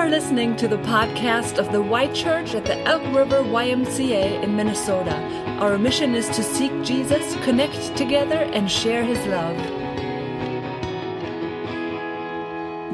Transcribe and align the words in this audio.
are 0.00 0.08
listening 0.08 0.56
to 0.56 0.66
the 0.66 0.78
podcast 0.78 1.58
of 1.58 1.70
the 1.72 1.82
Y 1.82 2.06
Church 2.14 2.54
at 2.54 2.64
the 2.64 2.78
Elk 2.86 3.02
River 3.14 3.42
YMCA 3.42 4.42
in 4.42 4.56
Minnesota. 4.56 5.14
Our 5.60 5.76
mission 5.76 6.14
is 6.14 6.26
to 6.30 6.42
seek 6.42 6.72
Jesus, 6.82 7.34
connect 7.44 7.98
together, 7.98 8.36
and 8.54 8.70
share 8.70 9.04
his 9.04 9.18
love. 9.26 9.58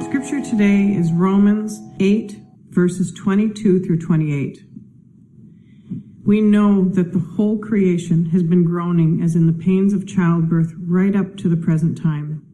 Scripture 0.03 0.43
today 0.43 0.97
is 0.97 1.13
Romans 1.13 1.81
8, 2.01 2.41
verses 2.71 3.13
22 3.13 3.85
through 3.85 4.01
28. 4.01 4.65
We 6.25 6.41
know 6.41 6.89
that 6.89 7.13
the 7.13 7.21
whole 7.21 7.59
creation 7.59 8.31
has 8.31 8.43
been 8.43 8.65
groaning 8.65 9.23
as 9.23 9.37
in 9.37 9.47
the 9.47 9.65
pains 9.65 9.93
of 9.93 10.09
childbirth 10.09 10.73
right 10.77 11.15
up 11.15 11.37
to 11.37 11.49
the 11.49 11.57
present 11.57 12.03
time. 12.03 12.45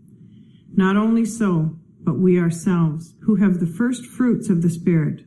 Not 0.75 0.99
only 0.99 1.25
so, 1.25 1.79
but 2.05 2.19
we 2.19 2.39
ourselves, 2.39 3.15
who 3.23 3.37
have 3.37 3.61
the 3.61 3.67
first 3.67 4.05
fruits 4.07 4.49
of 4.49 4.63
the 4.63 4.71
Spirit, 4.71 5.25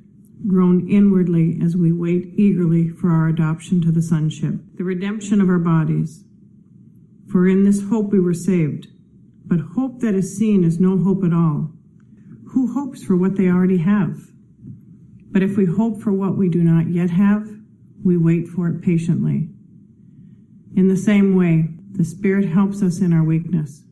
groan 0.47 0.87
inwardly 0.89 1.59
as 1.63 1.75
we 1.75 1.91
wait 1.91 2.33
eagerly 2.35 2.89
for 2.89 3.09
our 3.09 3.27
adoption 3.27 3.81
to 3.81 3.91
the 3.91 4.01
sonship, 4.01 4.55
the 4.75 4.83
redemption 4.83 5.41
of 5.41 5.49
our 5.49 5.59
bodies. 5.59 6.23
For 7.31 7.47
in 7.47 7.63
this 7.63 7.81
hope 7.89 8.11
we 8.11 8.19
were 8.19 8.33
saved. 8.33 8.87
But 9.45 9.59
hope 9.75 9.99
that 10.01 10.15
is 10.15 10.35
seen 10.37 10.63
is 10.63 10.79
no 10.79 10.97
hope 10.97 11.23
at 11.23 11.33
all. 11.33 11.71
Who 12.49 12.73
hopes 12.73 13.03
for 13.03 13.15
what 13.15 13.35
they 13.35 13.47
already 13.47 13.77
have? 13.77 14.31
But 15.31 15.43
if 15.43 15.57
we 15.57 15.65
hope 15.65 16.01
for 16.01 16.11
what 16.11 16.37
we 16.37 16.49
do 16.49 16.63
not 16.63 16.89
yet 16.89 17.09
have, 17.11 17.49
we 18.03 18.17
wait 18.17 18.47
for 18.47 18.67
it 18.69 18.81
patiently. 18.81 19.49
In 20.75 20.87
the 20.87 20.97
same 20.97 21.35
way, 21.35 21.69
the 21.91 22.05
Spirit 22.05 22.45
helps 22.49 22.81
us 22.81 22.99
in 23.01 23.13
our 23.13 23.23
weakness. 23.23 23.83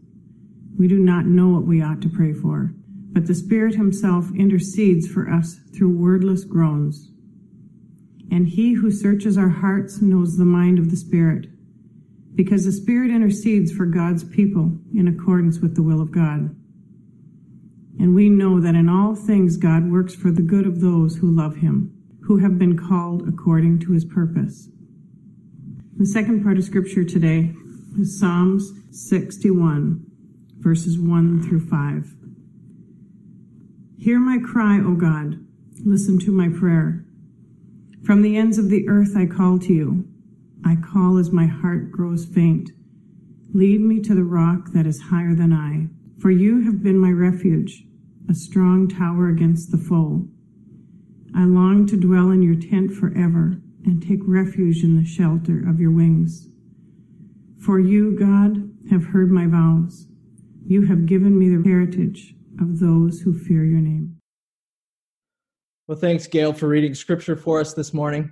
We 0.78 0.88
do 0.88 0.98
not 0.98 1.26
know 1.26 1.50
what 1.50 1.66
we 1.66 1.82
ought 1.82 2.02
to 2.02 2.10
pray 2.10 2.34
for, 2.34 2.74
but 3.14 3.28
the 3.28 3.36
Spirit 3.36 3.76
Himself 3.76 4.30
intercedes 4.36 5.08
for 5.08 5.30
us 5.30 5.60
through 5.74 5.96
wordless 5.98 6.44
groans. 6.44 7.12
And 8.32 8.48
He 8.48 8.74
who 8.74 8.92
searches 8.92 9.38
our 9.38 9.50
hearts 9.50 10.02
knows 10.02 10.38
the 10.38 10.46
mind 10.46 10.80
of 10.80 10.90
the 10.90 10.98
Spirit, 10.98 11.48
because 12.36 12.66
the 12.66 12.72
Spirit 12.72 13.12
intercedes 13.12 13.72
for 13.72 13.86
God's 13.86 14.24
people 14.24 14.78
in 14.94 15.08
accordance 15.08 15.60
with 15.60 15.76
the 15.76 15.84
will 15.84 16.02
of 16.02 16.12
God. 16.12 16.56
And 18.00 18.16
we 18.16 18.28
know 18.28 18.60
that 18.60 18.76
in 18.76 18.90
all 18.90 19.16
things 19.16 19.56
God 19.56 19.92
works 19.92 20.16
for 20.16 20.32
the 20.32 20.42
good 20.42 20.66
of 20.66 20.82
those 20.82 21.16
who 21.16 21.30
love 21.30 21.58
Him, 21.58 21.96
who 22.24 22.38
have 22.38 22.58
been 22.58 22.76
called 22.76 23.28
according 23.28 23.80
to 23.82 23.92
His 23.92 24.04
purpose. 24.04 24.68
The 25.96 26.08
second 26.08 26.44
part 26.44 26.58
of 26.58 26.64
Scripture 26.64 27.04
today 27.04 27.54
is 28.00 28.20
Psalms 28.20 28.74
61 28.90 30.08
verses 30.64 30.98
1 30.98 31.44
through 31.44 31.60
5. 31.60 32.23
Hear 34.04 34.20
my 34.20 34.38
cry, 34.38 34.82
O 34.82 34.96
God. 34.96 35.40
Listen 35.86 36.20
to 36.20 36.32
my 36.34 36.50
prayer. 36.50 37.06
From 38.04 38.22
the 38.22 38.36
ends 38.36 38.58
of 38.58 38.70
the 38.70 38.86
earth 38.90 39.16
I 39.16 39.26
call 39.26 39.60
to 39.60 39.72
you. 39.72 40.06
I 40.62 40.76
call 40.76 41.18
as 41.18 41.32
my 41.32 41.46
heart 41.46 41.90
grows 41.90 42.26
faint. 42.26 42.72
Lead 43.54 43.80
me 43.80 44.02
to 44.02 44.14
the 44.14 44.26
rock 44.26 44.74
that 44.74 44.86
is 44.86 45.04
higher 45.04 45.34
than 45.34 45.54
I, 45.54 45.88
for 46.20 46.32
you 46.32 46.64
have 46.64 46.84
been 46.84 46.98
my 46.98 47.12
refuge, 47.12 47.86
a 48.30 48.34
strong 48.34 48.90
tower 48.90 49.30
against 49.30 49.72
the 49.72 49.78
foe. 49.78 50.28
I 51.34 51.46
long 51.46 51.88
to 51.88 51.96
dwell 51.96 52.30
in 52.30 52.42
your 52.42 52.60
tent 52.60 52.92
forever 52.92 53.62
and 53.86 54.06
take 54.06 54.20
refuge 54.28 54.84
in 54.84 54.98
the 54.98 55.08
shelter 55.08 55.64
of 55.66 55.80
your 55.80 55.92
wings. 55.92 56.50
For 57.58 57.80
you, 57.80 58.20
God, 58.20 58.70
have 58.92 59.14
heard 59.14 59.32
my 59.32 59.48
vows. 59.48 60.08
You 60.68 60.88
have 60.88 61.06
given 61.06 61.40
me 61.40 61.48
the 61.48 61.64
heritage 61.64 62.36
of 62.60 62.80
those 62.80 63.20
who 63.20 63.34
fear 63.34 63.64
your 63.64 63.80
name. 63.80 64.18
Well, 65.88 65.98
thanks, 65.98 66.28
Gail, 66.28 66.54
for 66.54 66.68
reading 66.68 66.96
scripture 66.96 67.36
for 67.36 67.60
us 67.60 67.74
this 67.74 67.94
morning. 67.94 68.32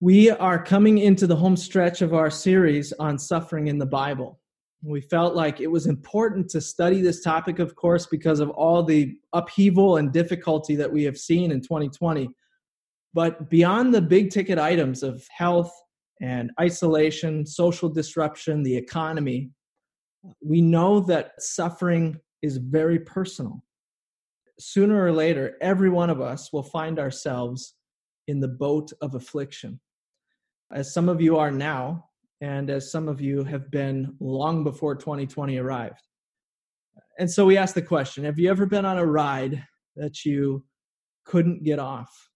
We 0.00 0.30
are 0.30 0.62
coming 0.62 0.98
into 0.98 1.26
the 1.26 1.36
home 1.36 1.56
stretch 1.56 2.02
of 2.02 2.14
our 2.14 2.30
series 2.30 2.92
on 2.94 3.18
suffering 3.18 3.68
in 3.68 3.78
the 3.78 3.86
Bible. 3.86 4.38
We 4.82 5.00
felt 5.00 5.34
like 5.34 5.60
it 5.60 5.66
was 5.66 5.86
important 5.86 6.48
to 6.50 6.60
study 6.60 7.00
this 7.00 7.22
topic, 7.22 7.58
of 7.58 7.74
course, 7.74 8.06
because 8.06 8.38
of 8.38 8.50
all 8.50 8.84
the 8.84 9.16
upheaval 9.32 9.96
and 9.96 10.12
difficulty 10.12 10.76
that 10.76 10.92
we 10.92 11.02
have 11.04 11.18
seen 11.18 11.50
in 11.50 11.60
2020. 11.60 12.28
But 13.12 13.50
beyond 13.50 13.92
the 13.92 14.02
big 14.02 14.30
ticket 14.30 14.58
items 14.58 15.02
of 15.02 15.26
health 15.36 15.72
and 16.20 16.52
isolation, 16.60 17.44
social 17.44 17.88
disruption, 17.88 18.62
the 18.62 18.76
economy, 18.76 19.50
we 20.44 20.60
know 20.60 21.00
that 21.00 21.32
suffering 21.38 22.20
is 22.42 22.56
very 22.56 22.98
personal. 22.98 23.62
Sooner 24.58 25.02
or 25.02 25.12
later, 25.12 25.56
every 25.60 25.90
one 25.90 26.10
of 26.10 26.20
us 26.20 26.52
will 26.52 26.62
find 26.62 26.98
ourselves 26.98 27.74
in 28.26 28.40
the 28.40 28.48
boat 28.48 28.92
of 29.00 29.14
affliction. 29.14 29.80
As 30.72 30.92
some 30.92 31.08
of 31.08 31.20
you 31.20 31.38
are 31.38 31.50
now, 31.50 32.08
and 32.40 32.70
as 32.70 32.92
some 32.92 33.08
of 33.08 33.20
you 33.20 33.44
have 33.44 33.70
been 33.70 34.14
long 34.20 34.64
before 34.64 34.94
2020 34.94 35.56
arrived. 35.58 36.02
And 37.18 37.30
so 37.30 37.44
we 37.46 37.56
ask 37.56 37.74
the 37.74 37.82
question 37.82 38.24
Have 38.24 38.38
you 38.38 38.50
ever 38.50 38.66
been 38.66 38.84
on 38.84 38.98
a 38.98 39.06
ride 39.06 39.64
that 39.96 40.24
you 40.24 40.64
couldn't 41.24 41.64
get 41.64 41.78
off? 41.78 42.30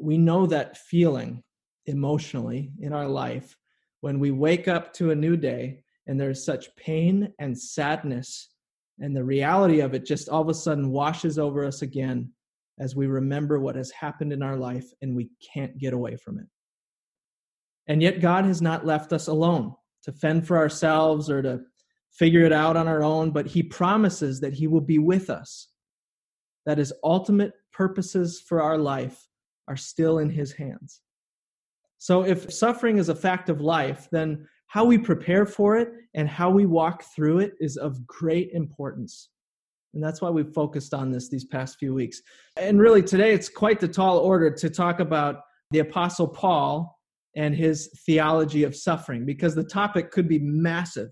We 0.00 0.16
know 0.16 0.46
that 0.46 0.78
feeling 0.78 1.42
emotionally 1.86 2.72
in 2.80 2.92
our 2.92 3.08
life 3.08 3.56
when 4.00 4.20
we 4.20 4.30
wake 4.30 4.68
up 4.68 4.92
to 4.94 5.10
a 5.10 5.16
new 5.16 5.36
day 5.36 5.82
and 6.06 6.20
there's 6.20 6.44
such 6.44 6.74
pain 6.76 7.32
and 7.38 7.58
sadness 7.58 8.48
and 9.00 9.14
the 9.14 9.24
reality 9.24 9.80
of 9.80 9.94
it 9.94 10.04
just 10.04 10.28
all 10.28 10.42
of 10.42 10.48
a 10.48 10.54
sudden 10.54 10.90
washes 10.90 11.38
over 11.38 11.64
us 11.64 11.82
again 11.82 12.30
as 12.78 12.94
we 12.94 13.06
remember 13.06 13.58
what 13.58 13.76
has 13.76 13.90
happened 13.90 14.32
in 14.32 14.42
our 14.42 14.56
life 14.56 14.86
and 15.02 15.14
we 15.14 15.30
can't 15.54 15.78
get 15.78 15.92
away 15.92 16.16
from 16.16 16.38
it. 16.38 16.46
And 17.86 18.02
yet 18.02 18.20
god 18.20 18.44
has 18.44 18.60
not 18.60 18.86
left 18.86 19.12
us 19.12 19.28
alone 19.28 19.74
to 20.04 20.12
fend 20.12 20.46
for 20.46 20.56
ourselves 20.56 21.30
or 21.30 21.42
to 21.42 21.60
figure 22.10 22.44
it 22.44 22.52
out 22.52 22.76
on 22.76 22.88
our 22.88 23.02
own 23.02 23.30
but 23.30 23.46
he 23.46 23.62
promises 23.62 24.40
that 24.40 24.54
he 24.54 24.66
will 24.66 24.80
be 24.80 24.98
with 24.98 25.30
us. 25.30 25.68
That 26.66 26.78
his 26.78 26.92
ultimate 27.02 27.52
purposes 27.72 28.42
for 28.46 28.60
our 28.60 28.78
life 28.78 29.26
are 29.68 29.76
still 29.76 30.18
in 30.18 30.30
his 30.30 30.52
hands. 30.52 31.00
So 31.98 32.24
if 32.24 32.52
suffering 32.52 32.98
is 32.98 33.08
a 33.08 33.14
fact 33.14 33.48
of 33.48 33.60
life 33.60 34.08
then 34.10 34.46
how 34.68 34.84
we 34.84 34.98
prepare 34.98 35.46
for 35.46 35.76
it 35.76 35.88
and 36.14 36.28
how 36.28 36.50
we 36.50 36.66
walk 36.66 37.04
through 37.14 37.40
it 37.40 37.52
is 37.60 37.76
of 37.76 38.06
great 38.06 38.50
importance. 38.52 39.30
And 39.94 40.02
that's 40.02 40.20
why 40.20 40.30
we've 40.30 40.52
focused 40.52 40.94
on 40.94 41.10
this 41.10 41.28
these 41.28 41.46
past 41.46 41.78
few 41.78 41.94
weeks. 41.94 42.20
And 42.56 42.78
really, 42.78 43.02
today 43.02 43.32
it's 43.32 43.48
quite 43.48 43.80
the 43.80 43.88
tall 43.88 44.18
order 44.18 44.50
to 44.50 44.70
talk 44.70 45.00
about 45.00 45.40
the 45.70 45.80
Apostle 45.80 46.28
Paul 46.28 46.98
and 47.36 47.54
his 47.54 47.90
theology 48.04 48.64
of 48.64 48.76
suffering 48.76 49.24
because 49.24 49.54
the 49.54 49.64
topic 49.64 50.10
could 50.10 50.28
be 50.28 50.38
massive. 50.38 51.10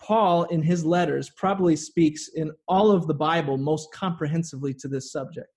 Paul, 0.00 0.44
in 0.44 0.62
his 0.62 0.84
letters, 0.84 1.30
probably 1.36 1.76
speaks 1.76 2.28
in 2.34 2.50
all 2.68 2.90
of 2.90 3.06
the 3.06 3.14
Bible 3.14 3.56
most 3.56 3.88
comprehensively 3.94 4.74
to 4.74 4.88
this 4.88 5.12
subject. 5.12 5.48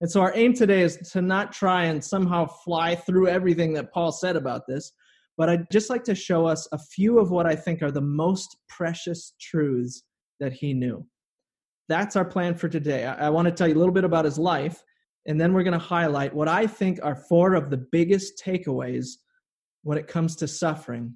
And 0.00 0.10
so, 0.10 0.20
our 0.20 0.32
aim 0.36 0.52
today 0.52 0.82
is 0.82 0.96
to 1.12 1.22
not 1.22 1.52
try 1.52 1.84
and 1.84 2.04
somehow 2.04 2.46
fly 2.46 2.94
through 2.94 3.28
everything 3.28 3.72
that 3.72 3.92
Paul 3.92 4.12
said 4.12 4.36
about 4.36 4.62
this, 4.68 4.92
but 5.38 5.48
I'd 5.48 5.70
just 5.70 5.88
like 5.88 6.02
to 6.04 6.16
show 6.16 6.46
us 6.46 6.66
a 6.72 6.78
few 6.78 7.20
of 7.20 7.30
what 7.30 7.46
I 7.46 7.54
think 7.54 7.80
are 7.80 7.92
the 7.92 8.00
most 8.00 8.56
precious 8.68 9.34
truths 9.40 10.02
that 10.40 10.52
he 10.52 10.74
knew. 10.74 11.06
That's 11.88 12.16
our 12.16 12.24
plan 12.24 12.56
for 12.56 12.68
today. 12.68 13.06
I, 13.06 13.28
I 13.28 13.30
want 13.30 13.46
to 13.46 13.52
tell 13.52 13.68
you 13.68 13.74
a 13.74 13.78
little 13.78 13.94
bit 13.94 14.04
about 14.04 14.24
his 14.24 14.38
life, 14.38 14.82
and 15.26 15.40
then 15.40 15.52
we're 15.52 15.62
going 15.62 15.78
to 15.78 15.78
highlight 15.78 16.34
what 16.34 16.48
I 16.48 16.66
think 16.66 16.98
are 17.04 17.14
four 17.14 17.54
of 17.54 17.70
the 17.70 17.76
biggest 17.76 18.42
takeaways 18.44 19.10
when 19.84 19.96
it 19.96 20.08
comes 20.08 20.34
to 20.36 20.48
suffering 20.48 21.14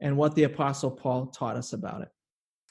and 0.00 0.16
what 0.16 0.34
the 0.34 0.44
Apostle 0.44 0.90
Paul 0.90 1.26
taught 1.28 1.56
us 1.56 1.72
about 1.72 2.02
it. 2.02 2.08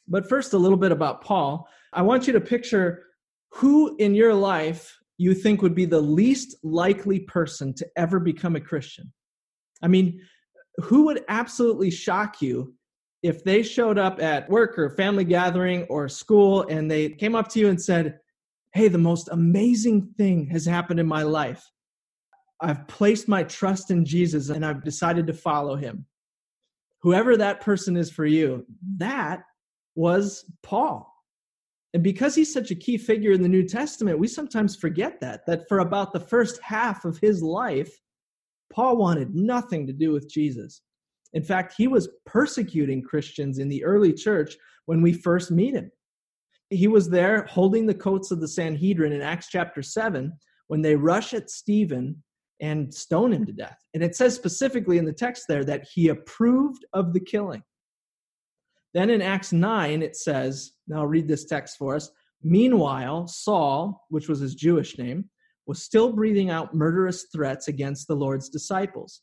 But 0.08 0.30
first, 0.30 0.54
a 0.54 0.58
little 0.58 0.78
bit 0.78 0.92
about 0.92 1.24
Paul. 1.24 1.68
I 1.94 2.04
want 2.04 2.28
you 2.28 2.34
to 2.34 2.42
picture 2.42 3.06
who 3.54 3.96
in 3.98 4.14
your 4.14 4.36
life 4.36 4.98
you 5.18 5.34
think 5.34 5.62
would 5.62 5.76
be 5.76 5.86
the 5.86 6.02
least 6.02 6.56
likely 6.64 7.22
person 7.22 7.74
to 7.76 7.88
ever 7.98 8.20
become 8.20 8.56
a 8.56 8.62
Christian. 8.62 9.12
I 9.82 9.88
mean, 9.88 10.22
who 10.78 11.06
would 11.06 11.24
absolutely 11.28 11.92
shock 11.92 12.42
you 12.42 12.74
if 13.24 13.44
they 13.44 13.62
showed 13.62 13.98
up 13.98 14.22
at 14.22 14.50
work 14.50 14.78
or 14.78 14.90
family 14.90 15.24
gathering 15.24 15.84
or 15.84 16.10
school 16.10 16.64
and 16.64 16.90
they 16.90 17.10
came 17.10 17.36
up 17.36 17.48
to 17.50 17.60
you 17.60 17.70
and 17.70 17.82
said, 17.82 18.20
Hey, 18.74 18.88
the 18.88 18.98
most 18.98 19.30
amazing 19.32 20.14
thing 20.18 20.48
has 20.48 20.66
happened 20.66 21.00
in 21.00 21.08
my 21.08 21.24
life. 21.24 21.64
I've 22.62 22.88
placed 22.88 23.28
my 23.28 23.44
trust 23.44 23.92
in 23.92 24.06
Jesus 24.06 24.50
and 24.50 24.66
I've 24.66 24.84
decided 24.84 25.28
to 25.28 25.34
follow 25.34 25.76
him. 25.76 26.06
Whoever 27.02 27.36
that 27.38 27.62
person 27.62 27.98
is 27.98 28.12
for 28.12 28.26
you, 28.26 28.66
that 28.98 29.42
was 29.96 30.46
Paul. 30.64 31.12
And 31.94 32.04
because 32.04 32.36
he's 32.36 32.54
such 32.54 32.72
a 32.72 32.76
key 32.76 32.98
figure 32.98 33.34
in 33.34 33.42
the 33.42 33.50
New 33.50 33.68
Testament, 33.68 34.20
we 34.20 34.28
sometimes 34.28 34.76
forget 34.76 35.20
that, 35.20 35.46
that 35.48 35.68
for 35.68 35.80
about 35.80 36.14
the 36.14 36.20
first 36.20 36.62
half 36.62 37.04
of 37.04 37.18
his 37.18 37.42
life, 37.44 37.92
Paul 38.72 38.98
wanted 38.98 39.36
nothing 39.36 39.86
to 39.88 39.94
do 39.94 40.12
with 40.12 40.30
Jesus. 40.30 40.82
In 41.34 41.44
fact, 41.44 41.76
he 41.78 41.88
was 41.88 42.10
persecuting 42.26 43.02
Christians 43.02 43.60
in 43.60 43.70
the 43.70 43.84
early 43.84 44.14
church 44.14 44.56
when 44.86 45.02
we 45.02 45.14
first 45.14 45.52
meet 45.52 45.74
him. 45.74 45.92
He 46.70 46.88
was 46.88 47.10
there 47.10 47.46
holding 47.46 47.86
the 47.86 47.94
coats 47.94 48.32
of 48.32 48.40
the 48.40 48.48
Sanhedrin 48.48 49.14
in 49.14 49.22
Acts 49.22 49.48
chapter 49.50 49.82
7 49.82 50.32
when 50.68 50.82
they 50.82 50.96
rush 50.96 51.34
at 51.34 51.50
Stephen 51.50 52.24
and 52.62 52.94
stone 52.94 53.34
him 53.34 53.46
to 53.46 53.52
death. 53.52 53.78
And 53.94 54.04
it 54.04 54.16
says 54.16 54.36
specifically 54.36 54.98
in 54.98 55.06
the 55.06 55.14
text 55.14 55.46
there 55.48 55.66
that 55.66 55.88
he 55.94 56.10
approved 56.10 56.86
of 56.94 57.14
the 57.14 57.20
killing. 57.20 57.64
Then 58.94 59.10
in 59.10 59.22
Acts 59.22 59.52
9, 59.52 60.02
it 60.02 60.16
says, 60.16 60.74
now 60.88 61.00
I'll 61.00 61.08
read 61.08 61.28
this 61.28 61.46
text 61.46 61.78
for 61.78 61.96
us. 61.96 62.12
Meanwhile, 62.44 63.28
Saul, 63.28 64.06
which 64.10 64.28
was 64.28 64.40
his 64.40 64.56
Jewish 64.56 64.98
name, 64.98 65.30
was 65.68 65.84
still 65.84 66.12
breathing 66.12 66.50
out 66.50 66.74
murderous 66.74 67.28
threats 67.34 67.68
against 67.68 68.08
the 68.08 68.16
Lord's 68.16 68.50
disciples. 68.50 69.22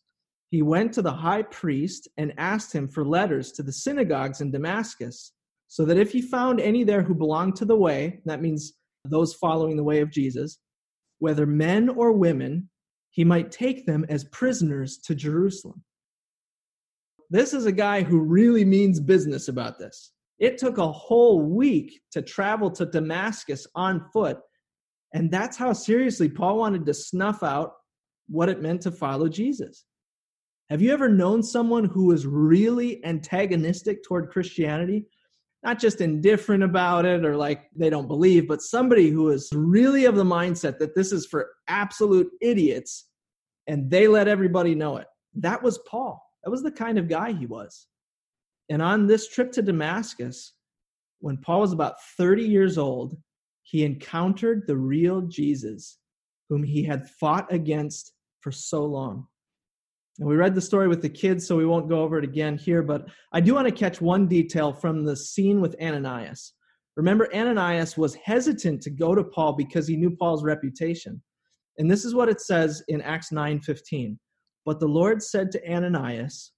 He 0.50 0.62
went 0.62 0.92
to 0.94 1.02
the 1.02 1.12
high 1.12 1.42
priest 1.42 2.08
and 2.16 2.32
asked 2.38 2.72
him 2.74 2.88
for 2.88 3.04
letters 3.04 3.52
to 3.52 3.62
the 3.62 3.72
synagogues 3.72 4.40
in 4.40 4.50
Damascus, 4.50 5.32
so 5.66 5.84
that 5.84 5.98
if 5.98 6.10
he 6.12 6.22
found 6.22 6.60
any 6.60 6.84
there 6.84 7.02
who 7.02 7.14
belonged 7.14 7.56
to 7.56 7.66
the 7.66 7.76
way, 7.76 8.20
that 8.24 8.40
means 8.40 8.72
those 9.04 9.34
following 9.34 9.76
the 9.76 9.84
way 9.84 10.00
of 10.00 10.10
Jesus, 10.10 10.58
whether 11.18 11.46
men 11.46 11.88
or 11.90 12.12
women, 12.12 12.70
he 13.10 13.24
might 13.24 13.50
take 13.50 13.84
them 13.84 14.06
as 14.08 14.24
prisoners 14.24 14.98
to 15.04 15.14
Jerusalem. 15.14 15.82
This 17.30 17.52
is 17.52 17.66
a 17.66 17.72
guy 17.72 18.02
who 18.02 18.20
really 18.20 18.64
means 18.64 19.00
business 19.00 19.48
about 19.48 19.78
this. 19.78 20.12
It 20.38 20.56
took 20.56 20.78
a 20.78 20.90
whole 20.90 21.42
week 21.42 22.00
to 22.12 22.22
travel 22.22 22.70
to 22.70 22.86
Damascus 22.86 23.66
on 23.74 24.06
foot. 24.12 24.38
And 25.14 25.30
that's 25.30 25.56
how 25.56 25.72
seriously 25.72 26.28
Paul 26.28 26.58
wanted 26.58 26.84
to 26.86 26.94
snuff 26.94 27.42
out 27.42 27.72
what 28.28 28.48
it 28.48 28.60
meant 28.60 28.82
to 28.82 28.90
follow 28.90 29.28
Jesus. 29.28 29.84
Have 30.70 30.82
you 30.82 30.92
ever 30.92 31.08
known 31.08 31.42
someone 31.42 31.84
who 31.84 32.06
was 32.06 32.26
really 32.26 33.02
antagonistic 33.04 34.04
toward 34.04 34.28
Christianity? 34.28 35.06
Not 35.62 35.78
just 35.78 36.02
indifferent 36.02 36.62
about 36.62 37.06
it 37.06 37.24
or 37.24 37.36
like 37.36 37.70
they 37.74 37.88
don't 37.88 38.06
believe, 38.06 38.46
but 38.46 38.60
somebody 38.60 39.08
who 39.08 39.30
is 39.30 39.50
really 39.52 40.04
of 40.04 40.14
the 40.14 40.24
mindset 40.24 40.78
that 40.78 40.94
this 40.94 41.10
is 41.10 41.26
for 41.26 41.48
absolute 41.68 42.28
idiots 42.42 43.06
and 43.66 43.90
they 43.90 44.08
let 44.08 44.28
everybody 44.28 44.74
know 44.74 44.98
it. 44.98 45.06
That 45.34 45.62
was 45.62 45.78
Paul. 45.88 46.22
That 46.44 46.50
was 46.50 46.62
the 46.62 46.70
kind 46.70 46.98
of 46.98 47.08
guy 47.08 47.32
he 47.32 47.46
was. 47.46 47.86
And 48.68 48.82
on 48.82 49.06
this 49.06 49.28
trip 49.28 49.52
to 49.52 49.62
Damascus, 49.62 50.52
when 51.20 51.38
Paul 51.38 51.60
was 51.60 51.72
about 51.72 51.96
30 52.18 52.44
years 52.44 52.76
old, 52.78 53.16
he 53.70 53.84
encountered 53.84 54.62
the 54.66 54.76
real 54.76 55.20
Jesus, 55.20 55.98
whom 56.48 56.62
he 56.62 56.82
had 56.82 57.10
fought 57.20 57.52
against 57.52 58.14
for 58.40 58.50
so 58.50 58.84
long. 58.84 59.26
And 60.18 60.26
we 60.26 60.36
read 60.36 60.54
the 60.54 60.60
story 60.60 60.88
with 60.88 61.02
the 61.02 61.08
kids, 61.10 61.46
so 61.46 61.54
we 61.54 61.66
won't 61.66 61.90
go 61.90 62.00
over 62.00 62.18
it 62.18 62.24
again 62.24 62.56
here, 62.56 62.82
but 62.82 63.06
I 63.32 63.40
do 63.40 63.54
want 63.54 63.68
to 63.68 63.74
catch 63.74 64.00
one 64.00 64.26
detail 64.26 64.72
from 64.72 65.04
the 65.04 65.14
scene 65.14 65.60
with 65.60 65.76
Ananias. 65.82 66.54
Remember, 66.96 67.28
Ananias 67.34 67.98
was 67.98 68.14
hesitant 68.14 68.80
to 68.82 68.90
go 68.90 69.14
to 69.14 69.22
Paul 69.22 69.52
because 69.52 69.86
he 69.86 69.96
knew 69.96 70.16
Paul's 70.16 70.42
reputation. 70.42 71.22
And 71.76 71.90
this 71.90 72.06
is 72.06 72.14
what 72.14 72.30
it 72.30 72.40
says 72.40 72.82
in 72.88 73.02
Acts 73.02 73.30
9:15. 73.30 74.18
But 74.64 74.80
the 74.80 74.88
Lord 74.88 75.22
said 75.22 75.52
to 75.52 75.70
Ananias, 75.70 76.52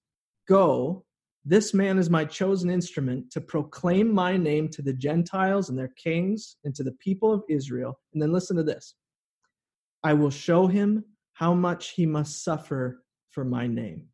Go, 0.47 1.05
this 1.43 1.73
man 1.73 1.97
is 1.97 2.09
my 2.09 2.23
chosen 2.23 2.69
instrument 2.69 3.31
to 3.31 3.41
proclaim 3.41 4.13
my 4.13 4.37
name 4.37 4.69
to 4.69 4.81
the 4.81 4.93
Gentiles 4.93 5.69
and 5.69 5.77
their 5.77 5.93
kings 5.97 6.57
and 6.63 6.75
to 6.75 6.83
the 6.83 6.91
people 6.93 7.33
of 7.33 7.43
Israel. 7.49 7.99
And 8.13 8.21
then 8.21 8.31
listen 8.31 8.57
to 8.57 8.63
this 8.63 8.95
I 10.03 10.13
will 10.13 10.29
show 10.29 10.67
him 10.67 11.03
how 11.33 11.53
much 11.53 11.89
he 11.91 12.05
must 12.05 12.43
suffer 12.43 13.03
for 13.31 13.43
my 13.43 13.65
name. 13.65 14.07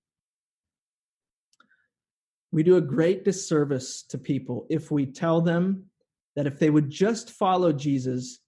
We 2.51 2.63
do 2.63 2.77
a 2.77 2.81
great 2.81 3.25
disservice 3.25 4.03
to 4.03 4.17
people 4.17 4.65
if 4.69 4.89
we 4.89 5.05
tell 5.05 5.41
them 5.41 5.85
that 6.35 6.47
if 6.47 6.59
they 6.59 6.69
would 6.69 6.89
just 6.89 7.31
follow 7.31 7.73
Jesus, 7.73 8.39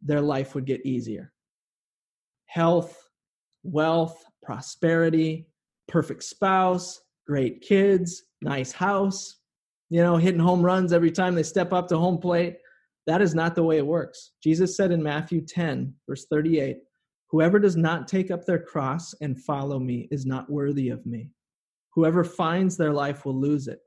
their 0.00 0.22
life 0.22 0.54
would 0.54 0.64
get 0.64 0.86
easier. 0.86 1.32
Health, 2.46 3.08
wealth, 3.62 4.24
prosperity, 4.42 5.48
perfect 5.86 6.22
spouse, 6.22 7.00
great 7.26 7.60
kids, 7.60 8.24
nice 8.40 8.72
house, 8.72 9.36
you 9.90 10.02
know, 10.02 10.16
hitting 10.16 10.40
home 10.40 10.62
runs 10.62 10.92
every 10.92 11.10
time 11.10 11.34
they 11.34 11.42
step 11.42 11.72
up 11.72 11.88
to 11.88 11.98
home 11.98 12.18
plate. 12.18 12.56
That 13.06 13.20
is 13.22 13.34
not 13.34 13.54
the 13.54 13.62
way 13.62 13.78
it 13.78 13.86
works. 13.86 14.32
Jesus 14.42 14.76
said 14.76 14.92
in 14.92 15.02
Matthew 15.02 15.40
10, 15.40 15.94
verse 16.08 16.26
38, 16.30 16.78
Whoever 17.30 17.58
does 17.58 17.76
not 17.76 18.08
take 18.08 18.30
up 18.30 18.44
their 18.44 18.58
cross 18.58 19.14
and 19.20 19.42
follow 19.42 19.78
me 19.78 20.08
is 20.10 20.26
not 20.26 20.50
worthy 20.50 20.90
of 20.90 21.04
me. 21.06 21.30
Whoever 21.94 22.24
finds 22.24 22.76
their 22.76 22.92
life 22.92 23.24
will 23.24 23.38
lose 23.38 23.68
it, 23.68 23.80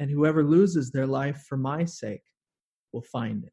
and 0.00 0.10
whoever 0.10 0.42
loses 0.44 0.90
their 0.90 1.06
life 1.06 1.44
for 1.48 1.56
my 1.56 1.84
sake 1.84 2.22
will 2.92 3.02
find 3.02 3.44
it. 3.44 3.52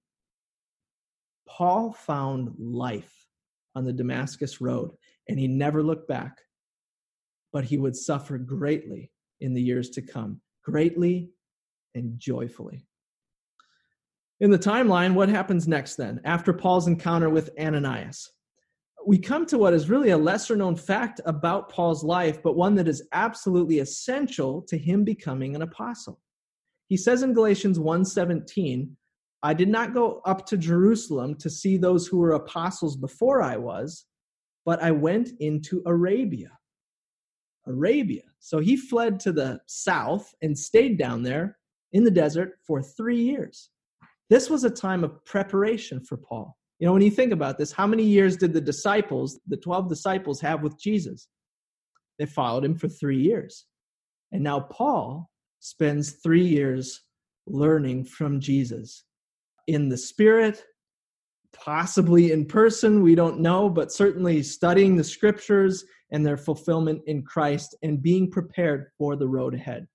Paul 1.47 1.93
found 1.93 2.51
life 2.57 3.13
on 3.75 3.85
the 3.85 3.93
Damascus 3.93 4.61
road 4.61 4.91
and 5.27 5.39
he 5.39 5.47
never 5.47 5.83
looked 5.83 6.07
back. 6.07 6.37
But 7.53 7.65
he 7.65 7.77
would 7.77 7.95
suffer 7.95 8.38
greatly 8.38 9.12
in 9.39 9.53
the 9.53 9.62
years 9.62 9.89
to 9.92 10.01
come, 10.01 10.42
greatly 10.63 11.31
and 11.95 12.18
joyfully. 12.19 12.86
In 14.39 14.50
the 14.50 14.57
timeline, 14.57 15.13
what 15.13 15.30
happens 15.30 15.68
next 15.68 15.95
then, 15.98 16.21
after 16.24 16.51
Paul's 16.53 16.88
encounter 16.88 17.30
with 17.30 17.51
Ananias? 17.59 18.31
We 19.06 19.18
come 19.18 19.45
to 19.48 19.57
what 19.57 19.74
is 19.74 19.89
really 19.89 20.12
a 20.12 20.18
lesser 20.18 20.56
known 20.56 20.75
fact 20.75 21.21
about 21.25 21.69
Paul's 21.69 22.03
life, 22.03 22.42
but 22.42 22.56
one 22.56 22.75
that 22.75 22.88
is 22.88 23.07
absolutely 23.12 23.80
essential 23.80 24.62
to 24.63 24.77
him 24.77 25.04
becoming 25.04 25.56
an 25.56 25.63
apostle. 25.63 26.19
He 26.88 26.97
says 26.97 27.24
in 27.24 27.33
Galatians 27.33 27.80
1:17, 27.80 28.95
I 29.44 29.54
did 29.54 29.69
not 29.69 29.94
go 29.94 30.21
up 30.25 30.45
to 30.47 30.57
Jerusalem 30.57 31.36
to 31.36 31.50
see 31.50 31.77
those 31.77 32.06
who 32.06 32.18
were 32.18 32.33
apostles 32.33 32.95
before 32.95 33.42
I 33.42 33.57
was, 33.57 34.06
but 34.65 34.81
I 34.81 34.92
went 34.92 35.30
into 35.39 35.81
Arabia. 35.86 36.51
Arabia. 37.67 38.23
So 38.39 38.59
he 38.59 38.75
fled 38.75 39.19
to 39.21 39.31
the 39.31 39.59
south 39.67 40.33
and 40.41 40.57
stayed 40.57 40.97
down 40.97 41.23
there 41.23 41.57
in 41.93 42.03
the 42.03 42.11
desert 42.11 42.53
for 42.65 42.81
three 42.81 43.21
years. 43.21 43.69
This 44.29 44.49
was 44.49 44.63
a 44.63 44.69
time 44.69 45.03
of 45.03 45.23
preparation 45.25 46.03
for 46.03 46.17
Paul. 46.17 46.57
You 46.79 46.87
know, 46.87 46.93
when 46.93 47.01
you 47.01 47.11
think 47.11 47.31
about 47.31 47.57
this, 47.57 47.71
how 47.71 47.85
many 47.85 48.03
years 48.03 48.37
did 48.37 48.53
the 48.53 48.61
disciples, 48.61 49.39
the 49.47 49.57
12 49.57 49.89
disciples, 49.89 50.41
have 50.41 50.63
with 50.63 50.79
Jesus? 50.79 51.27
They 52.17 52.25
followed 52.25 52.65
him 52.65 52.75
for 52.75 52.87
three 52.87 53.19
years. 53.19 53.65
And 54.31 54.43
now 54.43 54.61
Paul 54.61 55.29
spends 55.59 56.13
three 56.23 56.45
years 56.45 57.01
learning 57.45 58.05
from 58.05 58.39
Jesus 58.39 59.03
in 59.67 59.89
the 59.89 59.97
Spirit 59.97 60.63
possibly 61.53 62.31
in 62.31 62.45
person, 62.45 63.01
we 63.01 63.15
don't 63.15 63.39
know, 63.39 63.69
but 63.69 63.91
certainly 63.91 64.44
studying 64.44 64.95
the 64.95 65.03
scriptures 65.03 65.83
and 66.11 66.25
their 66.25 66.37
fulfillment 66.37 67.01
in 67.07 67.23
Christ 67.23 67.75
and 67.83 68.01
being 68.01 68.30
prepared 68.30 68.87
for 68.97 69.15
the 69.15 69.27
road 69.27 69.53
ahead. 69.53 69.87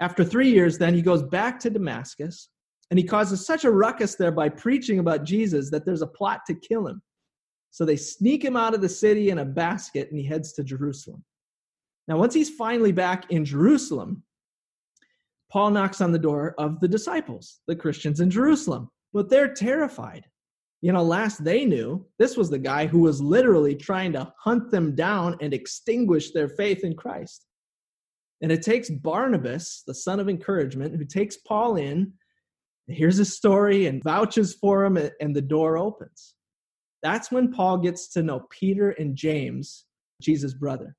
After 0.00 0.24
three 0.24 0.50
years, 0.50 0.78
then 0.78 0.94
he 0.94 1.02
goes 1.02 1.22
back 1.22 1.58
to 1.60 1.70
Damascus 1.70 2.50
and 2.90 2.98
he 2.98 3.04
causes 3.04 3.44
such 3.44 3.64
a 3.64 3.70
ruckus 3.70 4.14
there 4.14 4.30
by 4.30 4.48
preaching 4.48 4.98
about 4.98 5.24
Jesus 5.24 5.70
that 5.70 5.84
there's 5.84 6.02
a 6.02 6.06
plot 6.06 6.40
to 6.46 6.54
kill 6.54 6.86
him. 6.86 7.02
So 7.70 7.84
they 7.84 7.96
sneak 7.96 8.44
him 8.44 8.56
out 8.56 8.74
of 8.74 8.80
the 8.80 8.88
city 8.88 9.30
in 9.30 9.38
a 9.38 9.44
basket 9.44 10.08
and 10.10 10.18
he 10.18 10.24
heads 10.24 10.52
to 10.54 10.64
Jerusalem. 10.64 11.24
Now, 12.08 12.18
once 12.18 12.34
he's 12.34 12.50
finally 12.50 12.92
back 12.92 13.30
in 13.30 13.44
Jerusalem, 13.44 14.22
Paul 15.50 15.70
knocks 15.70 16.00
on 16.00 16.12
the 16.12 16.18
door 16.18 16.54
of 16.58 16.78
the 16.80 16.88
disciples, 16.88 17.60
the 17.66 17.76
Christians 17.76 18.20
in 18.20 18.30
Jerusalem, 18.30 18.88
but 19.12 19.28
they're 19.28 19.52
terrified 19.52 20.24
you 20.82 20.92
know, 20.92 21.02
last 21.02 21.42
they 21.42 21.64
knew, 21.64 22.06
this 22.18 22.36
was 22.36 22.50
the 22.50 22.58
guy 22.58 22.86
who 22.86 23.00
was 23.00 23.20
literally 23.20 23.74
trying 23.74 24.12
to 24.12 24.32
hunt 24.38 24.70
them 24.70 24.94
down 24.94 25.36
and 25.40 25.54
extinguish 25.54 26.32
their 26.32 26.48
faith 26.48 26.84
in 26.84 26.94
Christ. 26.94 27.46
And 28.42 28.52
it 28.52 28.62
takes 28.62 28.90
Barnabas, 28.90 29.82
the 29.86 29.94
son 29.94 30.20
of 30.20 30.28
encouragement, 30.28 30.94
who 30.94 31.04
takes 31.04 31.38
Paul 31.38 31.76
in, 31.76 32.12
hears 32.88 33.16
his 33.16 33.34
story 33.34 33.86
and 33.86 34.04
vouches 34.04 34.54
for 34.54 34.84
him, 34.84 34.98
and 35.20 35.34
the 35.34 35.42
door 35.42 35.78
opens. 35.78 36.34
That's 37.02 37.30
when 37.30 37.52
Paul 37.52 37.78
gets 37.78 38.08
to 38.10 38.22
know 38.22 38.46
Peter 38.50 38.90
and 38.90 39.16
James, 39.16 39.86
Jesus' 40.20 40.54
brother. 40.54 40.96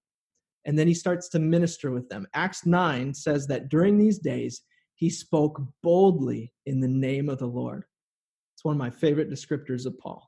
And 0.66 0.78
then 0.78 0.88
he 0.88 0.94
starts 0.94 1.30
to 1.30 1.40
minister 1.40 1.92
with 1.92 2.10
them. 2.10 2.28
Acts 2.34 2.66
9 2.66 3.14
says 3.14 3.48
that 3.48 3.70
during 3.70 3.98
these 3.98 4.20
days, 4.20 4.64
he 4.96 5.10
spoke 5.10 5.62
boldly 5.84 6.52
in 6.66 6.82
the 6.82 6.88
name 6.88 7.30
of 7.30 7.38
the 7.38 7.48
Lord. 7.48 7.86
It's 8.58 8.66
one 8.66 8.74
of 8.74 8.80
my 8.80 8.90
favorite 8.90 9.30
descriptors 9.30 9.86
of 9.86 10.00
Paul. 10.00 10.28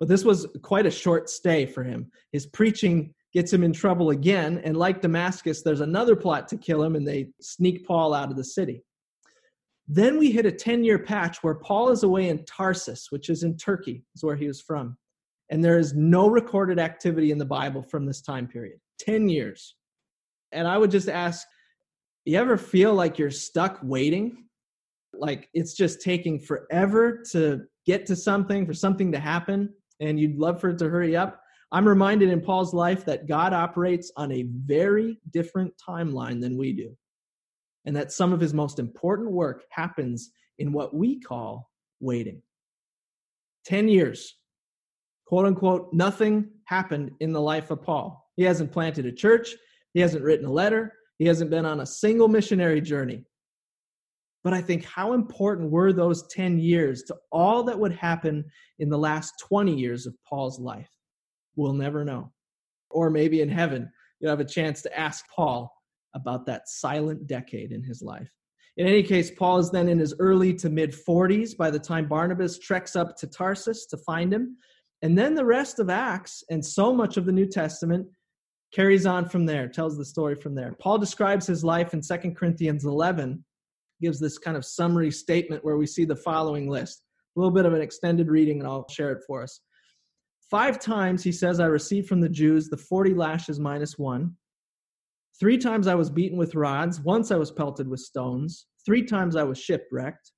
But 0.00 0.08
this 0.08 0.24
was 0.24 0.48
quite 0.62 0.84
a 0.84 0.90
short 0.90 1.30
stay 1.30 1.64
for 1.64 1.84
him. 1.84 2.10
His 2.32 2.46
preaching 2.46 3.14
gets 3.32 3.52
him 3.52 3.62
in 3.62 3.72
trouble 3.72 4.10
again, 4.10 4.60
and 4.64 4.76
like 4.76 5.00
Damascus, 5.00 5.62
there's 5.62 5.80
another 5.80 6.16
plot 6.16 6.48
to 6.48 6.56
kill 6.56 6.82
him, 6.82 6.96
and 6.96 7.06
they 7.06 7.28
sneak 7.40 7.86
Paul 7.86 8.14
out 8.14 8.32
of 8.32 8.36
the 8.36 8.42
city. 8.42 8.82
Then 9.86 10.18
we 10.18 10.32
hit 10.32 10.44
a 10.44 10.50
10 10.50 10.82
year 10.82 10.98
patch 10.98 11.38
where 11.44 11.54
Paul 11.54 11.90
is 11.90 12.02
away 12.02 12.30
in 12.30 12.44
Tarsus, 12.46 13.12
which 13.12 13.30
is 13.30 13.44
in 13.44 13.56
Turkey, 13.56 14.02
is 14.16 14.24
where 14.24 14.34
he 14.34 14.48
was 14.48 14.60
from. 14.60 14.96
And 15.50 15.64
there 15.64 15.78
is 15.78 15.94
no 15.94 16.28
recorded 16.28 16.80
activity 16.80 17.30
in 17.30 17.38
the 17.38 17.44
Bible 17.44 17.82
from 17.82 18.06
this 18.06 18.22
time 18.22 18.48
period 18.48 18.80
10 18.98 19.28
years. 19.28 19.76
And 20.50 20.66
I 20.66 20.78
would 20.78 20.90
just 20.90 21.08
ask, 21.08 21.46
you 22.24 22.36
ever 22.36 22.56
feel 22.56 22.92
like 22.92 23.18
you're 23.18 23.30
stuck 23.30 23.78
waiting? 23.84 24.46
Like 25.12 25.48
it's 25.54 25.74
just 25.74 26.00
taking 26.00 26.38
forever 26.38 27.22
to 27.32 27.62
get 27.86 28.06
to 28.06 28.16
something, 28.16 28.66
for 28.66 28.74
something 28.74 29.12
to 29.12 29.18
happen, 29.18 29.72
and 30.00 30.18
you'd 30.18 30.38
love 30.38 30.60
for 30.60 30.70
it 30.70 30.78
to 30.78 30.88
hurry 30.88 31.16
up. 31.16 31.40
I'm 31.72 31.86
reminded 31.86 32.30
in 32.30 32.40
Paul's 32.40 32.74
life 32.74 33.04
that 33.04 33.28
God 33.28 33.52
operates 33.52 34.10
on 34.16 34.32
a 34.32 34.46
very 34.64 35.18
different 35.30 35.72
timeline 35.76 36.40
than 36.40 36.58
we 36.58 36.72
do, 36.72 36.96
and 37.84 37.94
that 37.94 38.12
some 38.12 38.32
of 38.32 38.40
his 38.40 38.52
most 38.52 38.78
important 38.78 39.30
work 39.30 39.64
happens 39.70 40.32
in 40.58 40.72
what 40.72 40.94
we 40.94 41.20
call 41.20 41.70
waiting. 42.00 42.42
10 43.66 43.88
years, 43.88 44.36
quote 45.26 45.46
unquote, 45.46 45.92
nothing 45.92 46.50
happened 46.64 47.12
in 47.20 47.32
the 47.32 47.40
life 47.40 47.70
of 47.70 47.82
Paul. 47.82 48.28
He 48.36 48.42
hasn't 48.42 48.72
planted 48.72 49.06
a 49.06 49.12
church, 49.12 49.54
he 49.94 50.00
hasn't 50.00 50.24
written 50.24 50.46
a 50.46 50.52
letter, 50.52 50.94
he 51.18 51.26
hasn't 51.26 51.50
been 51.50 51.66
on 51.66 51.80
a 51.80 51.86
single 51.86 52.28
missionary 52.28 52.80
journey. 52.80 53.24
But 54.42 54.54
I 54.54 54.62
think 54.62 54.84
how 54.84 55.12
important 55.12 55.70
were 55.70 55.92
those 55.92 56.26
10 56.28 56.58
years 56.58 57.02
to 57.04 57.16
all 57.30 57.62
that 57.64 57.78
would 57.78 57.92
happen 57.92 58.44
in 58.78 58.88
the 58.88 58.98
last 58.98 59.34
20 59.40 59.74
years 59.74 60.06
of 60.06 60.14
Paul's 60.28 60.58
life? 60.58 60.88
We'll 61.56 61.74
never 61.74 62.04
know. 62.04 62.32
Or 62.90 63.10
maybe 63.10 63.42
in 63.42 63.50
heaven, 63.50 63.90
you'll 64.18 64.30
have 64.30 64.40
a 64.40 64.44
chance 64.44 64.82
to 64.82 64.98
ask 64.98 65.26
Paul 65.34 65.72
about 66.14 66.46
that 66.46 66.68
silent 66.68 67.26
decade 67.26 67.70
in 67.70 67.82
his 67.82 68.02
life. 68.02 68.30
In 68.76 68.86
any 68.86 69.02
case, 69.02 69.30
Paul 69.30 69.58
is 69.58 69.70
then 69.70 69.88
in 69.88 69.98
his 69.98 70.14
early 70.18 70.54
to 70.54 70.70
mid 70.70 70.92
40s 70.92 71.56
by 71.56 71.70
the 71.70 71.78
time 71.78 72.08
Barnabas 72.08 72.58
treks 72.58 72.96
up 72.96 73.16
to 73.18 73.26
Tarsus 73.26 73.86
to 73.86 73.98
find 73.98 74.32
him. 74.32 74.56
And 75.02 75.16
then 75.16 75.34
the 75.34 75.44
rest 75.44 75.78
of 75.78 75.90
Acts 75.90 76.44
and 76.50 76.64
so 76.64 76.92
much 76.92 77.16
of 77.16 77.26
the 77.26 77.32
New 77.32 77.46
Testament 77.46 78.06
carries 78.72 79.06
on 79.06 79.28
from 79.28 79.44
there, 79.44 79.68
tells 79.68 79.98
the 79.98 80.04
story 80.04 80.34
from 80.34 80.54
there. 80.54 80.76
Paul 80.80 80.98
describes 80.98 81.46
his 81.46 81.64
life 81.64 81.92
in 81.92 82.00
2 82.00 82.32
Corinthians 82.32 82.84
11, 82.84 83.44
gives 84.00 84.18
this 84.18 84.38
kind 84.38 84.56
of 84.56 84.64
summary 84.64 85.10
statement 85.10 85.64
where 85.64 85.76
we 85.76 85.86
see 85.86 86.04
the 86.04 86.16
following 86.16 86.68
list. 86.68 87.02
A 87.36 87.40
little 87.40 87.52
bit 87.52 87.66
of 87.66 87.72
an 87.72 87.80
extended 87.80 88.28
reading, 88.28 88.60
and 88.60 88.68
I'll 88.68 88.88
share 88.88 89.12
it 89.12 89.22
for 89.26 89.42
us. 89.42 89.60
Five 90.50 90.80
times, 90.80 91.22
he 91.22 91.30
says, 91.30 91.60
I 91.60 91.66
received 91.66 92.08
from 92.08 92.20
the 92.20 92.28
Jews 92.28 92.68
the 92.68 92.76
40 92.76 93.14
lashes 93.14 93.60
minus 93.60 93.98
one. 93.98 94.34
Three 95.38 95.56
times 95.56 95.86
I 95.86 95.94
was 95.94 96.10
beaten 96.10 96.36
with 96.36 96.54
rods. 96.54 97.00
Once 97.00 97.30
I 97.30 97.36
was 97.36 97.52
pelted 97.52 97.88
with 97.88 98.00
stones. 98.00 98.66
Three 98.84 99.04
times 99.04 99.36
I 99.36 99.44
was 99.44 99.58
shipwrecked. 99.58 100.32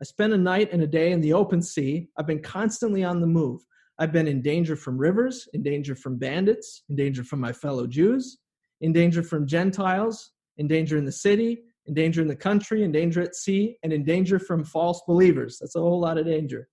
I 0.00 0.04
spent 0.04 0.32
a 0.32 0.38
night 0.38 0.68
and 0.72 0.82
a 0.82 0.86
day 0.86 1.12
in 1.12 1.20
the 1.20 1.32
open 1.32 1.62
sea. 1.62 2.08
I've 2.18 2.26
been 2.26 2.42
constantly 2.42 3.02
on 3.02 3.20
the 3.20 3.26
move. 3.26 3.62
I've 3.98 4.12
been 4.12 4.28
in 4.28 4.42
danger 4.42 4.76
from 4.76 4.98
rivers, 4.98 5.48
in 5.54 5.62
danger 5.62 5.94
from 5.94 6.18
bandits, 6.18 6.82
in 6.88 6.96
danger 6.96 7.24
from 7.24 7.40
my 7.40 7.52
fellow 7.52 7.86
Jews, 7.86 8.38
in 8.80 8.92
danger 8.92 9.22
from 9.22 9.46
Gentiles, 9.46 10.32
in 10.58 10.66
danger 10.66 10.98
in 10.98 11.04
the 11.04 11.12
city, 11.12 11.62
in 11.86 11.94
danger 11.94 12.22
in 12.22 12.28
the 12.28 12.36
country, 12.36 12.82
in 12.82 12.92
danger 12.92 13.20
at 13.20 13.34
sea, 13.34 13.76
and 13.82 13.92
in 13.92 14.04
danger 14.04 14.38
from 14.38 14.64
false 14.64 15.02
believers. 15.06 15.58
That's 15.60 15.76
a 15.76 15.80
whole 15.80 16.00
lot 16.00 16.18
of 16.18 16.26
danger. 16.26 16.68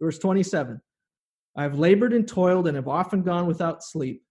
Verse 0.00 0.18
27 0.18 0.80
I 1.56 1.62
have 1.62 1.78
labored 1.78 2.12
and 2.12 2.26
toiled 2.26 2.66
and 2.66 2.76
have 2.76 2.88
often 2.88 3.22
gone 3.22 3.46
without 3.46 3.82
sleep. 3.82 4.22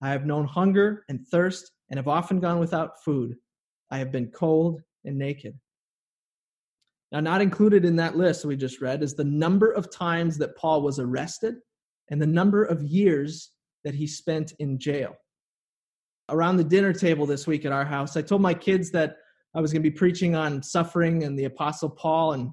I 0.00 0.10
have 0.10 0.26
known 0.26 0.46
hunger 0.46 1.04
and 1.08 1.26
thirst 1.28 1.70
and 1.90 1.98
have 1.98 2.08
often 2.08 2.40
gone 2.40 2.58
without 2.58 3.02
food. 3.04 3.36
I 3.90 3.98
have 3.98 4.10
been 4.10 4.28
cold 4.28 4.80
and 5.04 5.18
naked. 5.18 5.54
Now, 7.12 7.20
not 7.20 7.42
included 7.42 7.84
in 7.84 7.96
that 7.96 8.16
list 8.16 8.46
we 8.46 8.56
just 8.56 8.80
read 8.80 9.02
is 9.02 9.14
the 9.14 9.24
number 9.24 9.70
of 9.70 9.90
times 9.90 10.38
that 10.38 10.56
Paul 10.56 10.80
was 10.80 10.98
arrested 10.98 11.56
and 12.10 12.20
the 12.20 12.26
number 12.26 12.64
of 12.64 12.82
years 12.82 13.50
that 13.84 13.94
he 13.94 14.06
spent 14.06 14.54
in 14.58 14.78
jail. 14.78 15.14
Around 16.30 16.56
the 16.56 16.64
dinner 16.64 16.94
table 16.94 17.26
this 17.26 17.46
week 17.46 17.66
at 17.66 17.72
our 17.72 17.84
house, 17.84 18.16
I 18.16 18.22
told 18.22 18.40
my 18.40 18.54
kids 18.54 18.90
that 18.92 19.16
I 19.54 19.60
was 19.60 19.72
going 19.72 19.82
to 19.82 19.90
be 19.90 19.94
preaching 19.94 20.34
on 20.34 20.62
suffering 20.62 21.24
and 21.24 21.38
the 21.38 21.44
Apostle 21.44 21.90
Paul, 21.90 22.32
and 22.32 22.50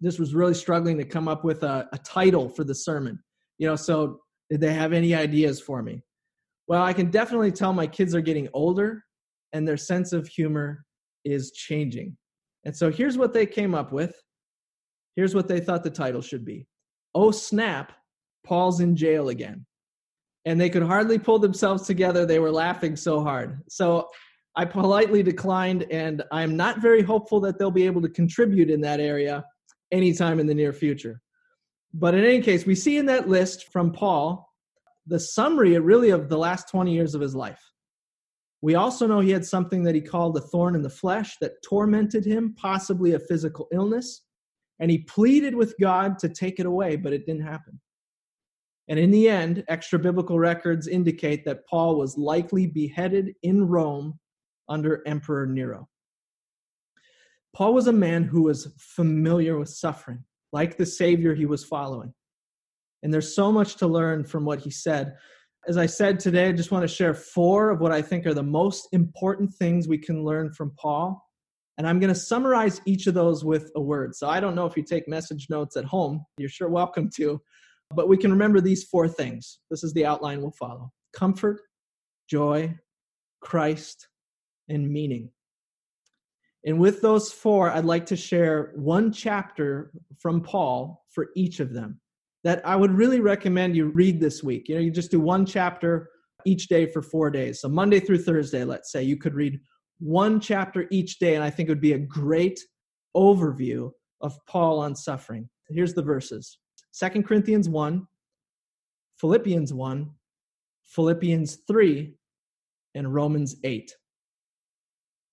this 0.00 0.18
was 0.18 0.34
really 0.34 0.54
struggling 0.54 0.96
to 0.98 1.04
come 1.04 1.28
up 1.28 1.44
with 1.44 1.62
a, 1.62 1.88
a 1.92 1.98
title 1.98 2.48
for 2.48 2.64
the 2.64 2.74
sermon. 2.74 3.18
You 3.58 3.66
know, 3.68 3.76
so 3.76 4.20
did 4.48 4.60
they 4.60 4.72
have 4.72 4.92
any 4.92 5.14
ideas 5.14 5.60
for 5.60 5.82
me? 5.82 6.02
Well, 6.68 6.82
I 6.82 6.92
can 6.92 7.10
definitely 7.10 7.52
tell 7.52 7.72
my 7.72 7.86
kids 7.86 8.14
are 8.14 8.20
getting 8.20 8.48
older 8.54 9.04
and 9.52 9.66
their 9.66 9.76
sense 9.76 10.12
of 10.12 10.28
humor 10.28 10.84
is 11.24 11.50
changing. 11.52 12.16
And 12.64 12.76
so 12.76 12.90
here's 12.90 13.18
what 13.18 13.32
they 13.32 13.46
came 13.46 13.74
up 13.74 13.92
with. 13.92 14.14
Here's 15.16 15.34
what 15.34 15.48
they 15.48 15.60
thought 15.60 15.82
the 15.82 15.90
title 15.90 16.22
should 16.22 16.44
be 16.44 16.66
Oh, 17.14 17.30
snap, 17.30 17.92
Paul's 18.44 18.80
in 18.80 18.96
jail 18.96 19.28
again. 19.28 19.66
And 20.46 20.60
they 20.60 20.70
could 20.70 20.82
hardly 20.82 21.18
pull 21.18 21.38
themselves 21.38 21.86
together. 21.86 22.24
They 22.24 22.38
were 22.38 22.50
laughing 22.50 22.96
so 22.96 23.22
hard. 23.22 23.60
So 23.68 24.08
I 24.60 24.66
politely 24.66 25.22
declined, 25.22 25.86
and 25.90 26.22
I'm 26.30 26.54
not 26.54 26.82
very 26.82 27.00
hopeful 27.00 27.40
that 27.40 27.58
they'll 27.58 27.70
be 27.70 27.86
able 27.86 28.02
to 28.02 28.10
contribute 28.10 28.68
in 28.68 28.82
that 28.82 29.00
area 29.00 29.42
anytime 29.90 30.38
in 30.38 30.46
the 30.46 30.54
near 30.54 30.74
future. 30.74 31.22
But 31.94 32.14
in 32.14 32.26
any 32.26 32.42
case, 32.42 32.66
we 32.66 32.74
see 32.74 32.98
in 32.98 33.06
that 33.06 33.26
list 33.26 33.72
from 33.72 33.90
Paul 33.90 34.46
the 35.06 35.18
summary 35.18 35.78
really 35.78 36.10
of 36.10 36.28
the 36.28 36.36
last 36.36 36.68
20 36.68 36.92
years 36.92 37.14
of 37.14 37.22
his 37.22 37.34
life. 37.34 37.62
We 38.60 38.74
also 38.74 39.06
know 39.06 39.20
he 39.20 39.30
had 39.30 39.46
something 39.46 39.82
that 39.84 39.94
he 39.94 40.02
called 40.02 40.36
a 40.36 40.42
thorn 40.42 40.74
in 40.74 40.82
the 40.82 40.90
flesh 40.90 41.38
that 41.40 41.62
tormented 41.66 42.26
him, 42.26 42.54
possibly 42.58 43.14
a 43.14 43.18
physical 43.18 43.66
illness, 43.72 44.24
and 44.78 44.90
he 44.90 44.98
pleaded 44.98 45.54
with 45.54 45.74
God 45.80 46.18
to 46.18 46.28
take 46.28 46.60
it 46.60 46.66
away, 46.66 46.96
but 46.96 47.14
it 47.14 47.24
didn't 47.24 47.46
happen. 47.46 47.80
And 48.88 48.98
in 48.98 49.10
the 49.10 49.26
end, 49.26 49.64
extra 49.68 49.98
biblical 49.98 50.38
records 50.38 50.86
indicate 50.86 51.46
that 51.46 51.66
Paul 51.66 51.96
was 51.96 52.18
likely 52.18 52.66
beheaded 52.66 53.32
in 53.42 53.66
Rome 53.66 54.19
under 54.70 55.02
Emperor 55.06 55.46
Nero. 55.46 55.88
Paul 57.54 57.74
was 57.74 57.88
a 57.88 57.92
man 57.92 58.24
who 58.24 58.42
was 58.42 58.72
familiar 58.78 59.58
with 59.58 59.68
suffering, 59.68 60.24
like 60.52 60.76
the 60.76 60.86
Savior 60.86 61.34
he 61.34 61.46
was 61.46 61.64
following. 61.64 62.14
And 63.02 63.12
there's 63.12 63.34
so 63.34 63.50
much 63.50 63.76
to 63.76 63.86
learn 63.86 64.24
from 64.24 64.44
what 64.44 64.60
he 64.60 64.70
said. 64.70 65.16
As 65.68 65.76
I 65.76 65.86
said 65.86 66.20
today, 66.20 66.48
I 66.48 66.52
just 66.52 66.70
want 66.70 66.82
to 66.82 66.94
share 66.94 67.12
four 67.12 67.70
of 67.70 67.80
what 67.80 67.92
I 67.92 68.02
think 68.02 68.26
are 68.26 68.34
the 68.34 68.42
most 68.42 68.88
important 68.92 69.52
things 69.52 69.88
we 69.88 69.98
can 69.98 70.24
learn 70.24 70.52
from 70.52 70.72
Paul. 70.78 71.22
And 71.76 71.88
I'm 71.88 71.98
going 71.98 72.12
to 72.12 72.18
summarize 72.18 72.80
each 72.84 73.06
of 73.06 73.14
those 73.14 73.44
with 73.44 73.70
a 73.74 73.80
word. 73.80 74.14
So 74.14 74.28
I 74.28 74.38
don't 74.38 74.54
know 74.54 74.66
if 74.66 74.76
you 74.76 74.84
take 74.84 75.08
message 75.08 75.46
notes 75.50 75.76
at 75.76 75.84
home, 75.84 76.24
you're 76.38 76.48
sure 76.48 76.68
welcome 76.68 77.10
to. 77.16 77.40
But 77.94 78.08
we 78.08 78.16
can 78.16 78.30
remember 78.30 78.60
these 78.60 78.84
four 78.84 79.08
things. 79.08 79.58
This 79.70 79.82
is 79.82 79.92
the 79.94 80.06
outline 80.06 80.40
we'll 80.40 80.52
follow 80.52 80.92
comfort, 81.12 81.60
joy, 82.28 82.72
Christ, 83.40 84.08
and 84.70 84.90
meaning. 84.90 85.30
And 86.64 86.78
with 86.78 87.00
those 87.00 87.32
four, 87.32 87.70
I'd 87.70 87.84
like 87.84 88.06
to 88.06 88.16
share 88.16 88.72
one 88.76 89.12
chapter 89.12 89.92
from 90.18 90.42
Paul 90.42 91.04
for 91.10 91.28
each 91.34 91.60
of 91.60 91.72
them 91.72 92.00
that 92.44 92.66
I 92.66 92.76
would 92.76 92.92
really 92.92 93.20
recommend 93.20 93.76
you 93.76 93.86
read 93.86 94.20
this 94.20 94.42
week. 94.42 94.68
You 94.68 94.74
know, 94.74 94.80
you 94.80 94.90
just 94.90 95.10
do 95.10 95.20
one 95.20 95.44
chapter 95.44 96.08
each 96.46 96.68
day 96.68 96.86
for 96.86 97.02
four 97.02 97.30
days. 97.30 97.60
So 97.60 97.68
Monday 97.68 98.00
through 98.00 98.22
Thursday, 98.22 98.64
let's 98.64 98.92
say, 98.92 99.02
you 99.02 99.16
could 99.16 99.34
read 99.34 99.60
one 99.98 100.40
chapter 100.40 100.86
each 100.90 101.18
day, 101.18 101.34
and 101.34 101.44
I 101.44 101.50
think 101.50 101.68
it 101.68 101.72
would 101.72 101.80
be 101.80 101.92
a 101.92 101.98
great 101.98 102.58
overview 103.14 103.90
of 104.22 104.38
Paul 104.46 104.78
on 104.80 104.94
suffering. 104.94 105.48
Here's 105.68 105.94
the 105.94 106.02
verses 106.02 106.58
Second 106.92 107.26
Corinthians 107.26 107.68
1, 107.68 108.06
Philippians 109.20 109.72
1, 109.72 110.10
Philippians 110.84 111.58
3, 111.68 112.14
and 112.94 113.14
Romans 113.14 113.56
8. 113.64 113.94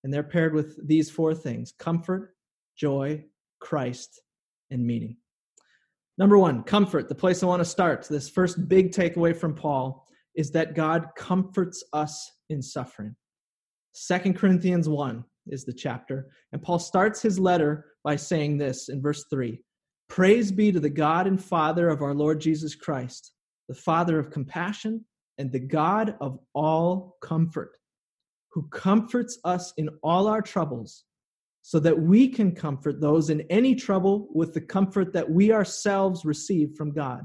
And 0.04 0.12
they're 0.12 0.22
paired 0.22 0.54
with 0.54 0.86
these 0.86 1.10
four 1.10 1.34
things 1.34 1.72
comfort, 1.78 2.34
joy, 2.76 3.24
Christ, 3.60 4.20
and 4.70 4.86
meaning. 4.86 5.16
Number 6.18 6.38
one, 6.38 6.64
comfort. 6.64 7.08
The 7.08 7.14
place 7.14 7.42
I 7.42 7.46
want 7.46 7.60
to 7.60 7.68
start, 7.68 8.06
this 8.08 8.28
first 8.28 8.68
big 8.68 8.90
takeaway 8.92 9.36
from 9.36 9.54
Paul 9.54 10.04
is 10.34 10.50
that 10.50 10.74
God 10.74 11.06
comforts 11.16 11.82
us 11.92 12.30
in 12.48 12.62
suffering. 12.62 13.14
Second 13.92 14.36
Corinthians 14.36 14.88
1 14.88 15.24
is 15.48 15.64
the 15.64 15.72
chapter. 15.72 16.30
And 16.52 16.62
Paul 16.62 16.78
starts 16.78 17.22
his 17.22 17.38
letter 17.38 17.86
by 18.04 18.16
saying 18.16 18.58
this 18.58 18.88
in 18.88 19.02
verse 19.02 19.24
3 19.30 19.60
Praise 20.08 20.50
be 20.50 20.72
to 20.72 20.80
the 20.80 20.90
God 20.90 21.26
and 21.26 21.42
Father 21.42 21.88
of 21.88 22.02
our 22.02 22.14
Lord 22.14 22.40
Jesus 22.40 22.74
Christ, 22.74 23.32
the 23.68 23.74
Father 23.74 24.18
of 24.18 24.30
compassion 24.30 25.04
and 25.38 25.52
the 25.52 25.60
God 25.60 26.16
of 26.20 26.38
all 26.54 27.16
comfort, 27.22 27.72
who 28.58 28.66
comforts 28.70 29.38
us 29.44 29.72
in 29.76 29.88
all 30.02 30.26
our 30.26 30.42
troubles 30.42 31.04
so 31.62 31.78
that 31.78 31.96
we 31.96 32.28
can 32.28 32.52
comfort 32.52 33.00
those 33.00 33.30
in 33.30 33.40
any 33.42 33.72
trouble 33.72 34.26
with 34.34 34.52
the 34.52 34.60
comfort 34.60 35.12
that 35.12 35.30
we 35.30 35.52
ourselves 35.52 36.24
receive 36.24 36.74
from 36.76 36.92
God. 36.92 37.20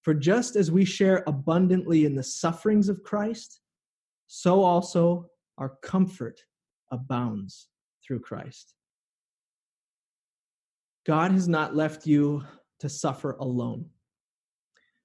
For 0.00 0.14
just 0.14 0.56
as 0.56 0.70
we 0.70 0.86
share 0.86 1.22
abundantly 1.26 2.06
in 2.06 2.14
the 2.14 2.22
sufferings 2.22 2.88
of 2.88 3.02
Christ, 3.02 3.60
so 4.26 4.62
also 4.62 5.26
our 5.58 5.74
comfort 5.82 6.40
abounds 6.90 7.68
through 8.06 8.20
Christ. 8.20 8.74
God 11.04 11.32
has 11.32 11.46
not 11.46 11.76
left 11.76 12.06
you 12.06 12.42
to 12.80 12.88
suffer 12.88 13.32
alone 13.32 13.84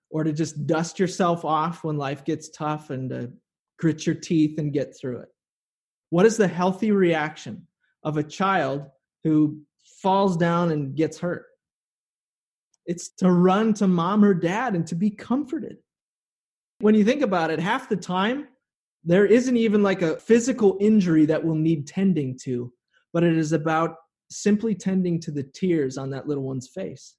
or 0.09 0.23
to 0.23 0.31
just 0.31 0.65
dust 0.65 0.99
yourself 0.99 1.43
off 1.43 1.83
when 1.83 1.97
life 1.97 2.23
gets 2.23 2.47
tough 2.47 2.91
and 2.91 3.09
to 3.09 3.33
grit 3.77 4.05
your 4.05 4.15
teeth 4.15 4.57
and 4.57 4.71
get 4.71 4.95
through 4.97 5.17
it. 5.17 5.32
What 6.13 6.27
is 6.27 6.37
the 6.37 6.47
healthy 6.47 6.91
reaction 6.91 7.65
of 8.03 8.17
a 8.17 8.23
child 8.23 8.83
who 9.23 9.63
falls 10.03 10.37
down 10.37 10.71
and 10.71 10.95
gets 10.95 11.17
hurt. 11.17 11.45
It's 12.85 13.09
to 13.15 13.31
run 13.31 13.73
to 13.75 13.87
mom 13.87 14.23
or 14.23 14.35
dad 14.35 14.75
and 14.75 14.85
to 14.87 14.95
be 14.95 15.09
comforted. 15.09 15.77
When 16.81 16.93
you 16.93 17.03
think 17.03 17.23
about 17.23 17.49
it, 17.49 17.59
half 17.59 17.89
the 17.89 17.95
time, 17.95 18.47
there 19.03 19.25
isn't 19.25 19.57
even 19.57 19.81
like 19.81 20.03
a 20.03 20.17
physical 20.17 20.77
injury 20.79 21.25
that 21.25 21.43
will 21.43 21.55
need 21.55 21.87
tending 21.87 22.37
to, 22.43 22.71
but 23.11 23.23
it 23.23 23.35
is 23.35 23.51
about 23.51 23.95
simply 24.29 24.75
tending 24.75 25.19
to 25.21 25.31
the 25.31 25.43
tears 25.55 25.97
on 25.97 26.11
that 26.11 26.27
little 26.27 26.43
one's 26.43 26.67
face. 26.67 27.15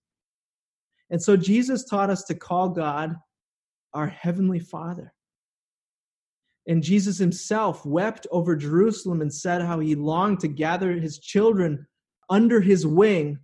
And 1.11 1.21
so 1.21 1.37
Jesus 1.37 1.85
taught 1.85 2.11
us 2.11 2.23
to 2.27 2.35
call 2.37 2.69
God 2.69 3.17
our 3.93 4.07
Heavenly 4.07 4.61
Father. 4.61 5.14
And 6.67 6.83
Jesus 6.83 7.19
himself 7.19 7.85
wept 7.85 8.27
over 8.31 8.57
Jerusalem 8.57 9.21
and 9.21 9.33
said 9.33 9.63
how 9.63 9.81
he 9.81 9.95
longed 9.95 10.41
to 10.41 10.49
gather 10.49 10.93
his 10.93 11.19
children 11.19 11.87
under 12.31 12.61
his 12.61 12.87
wing, 12.87 13.39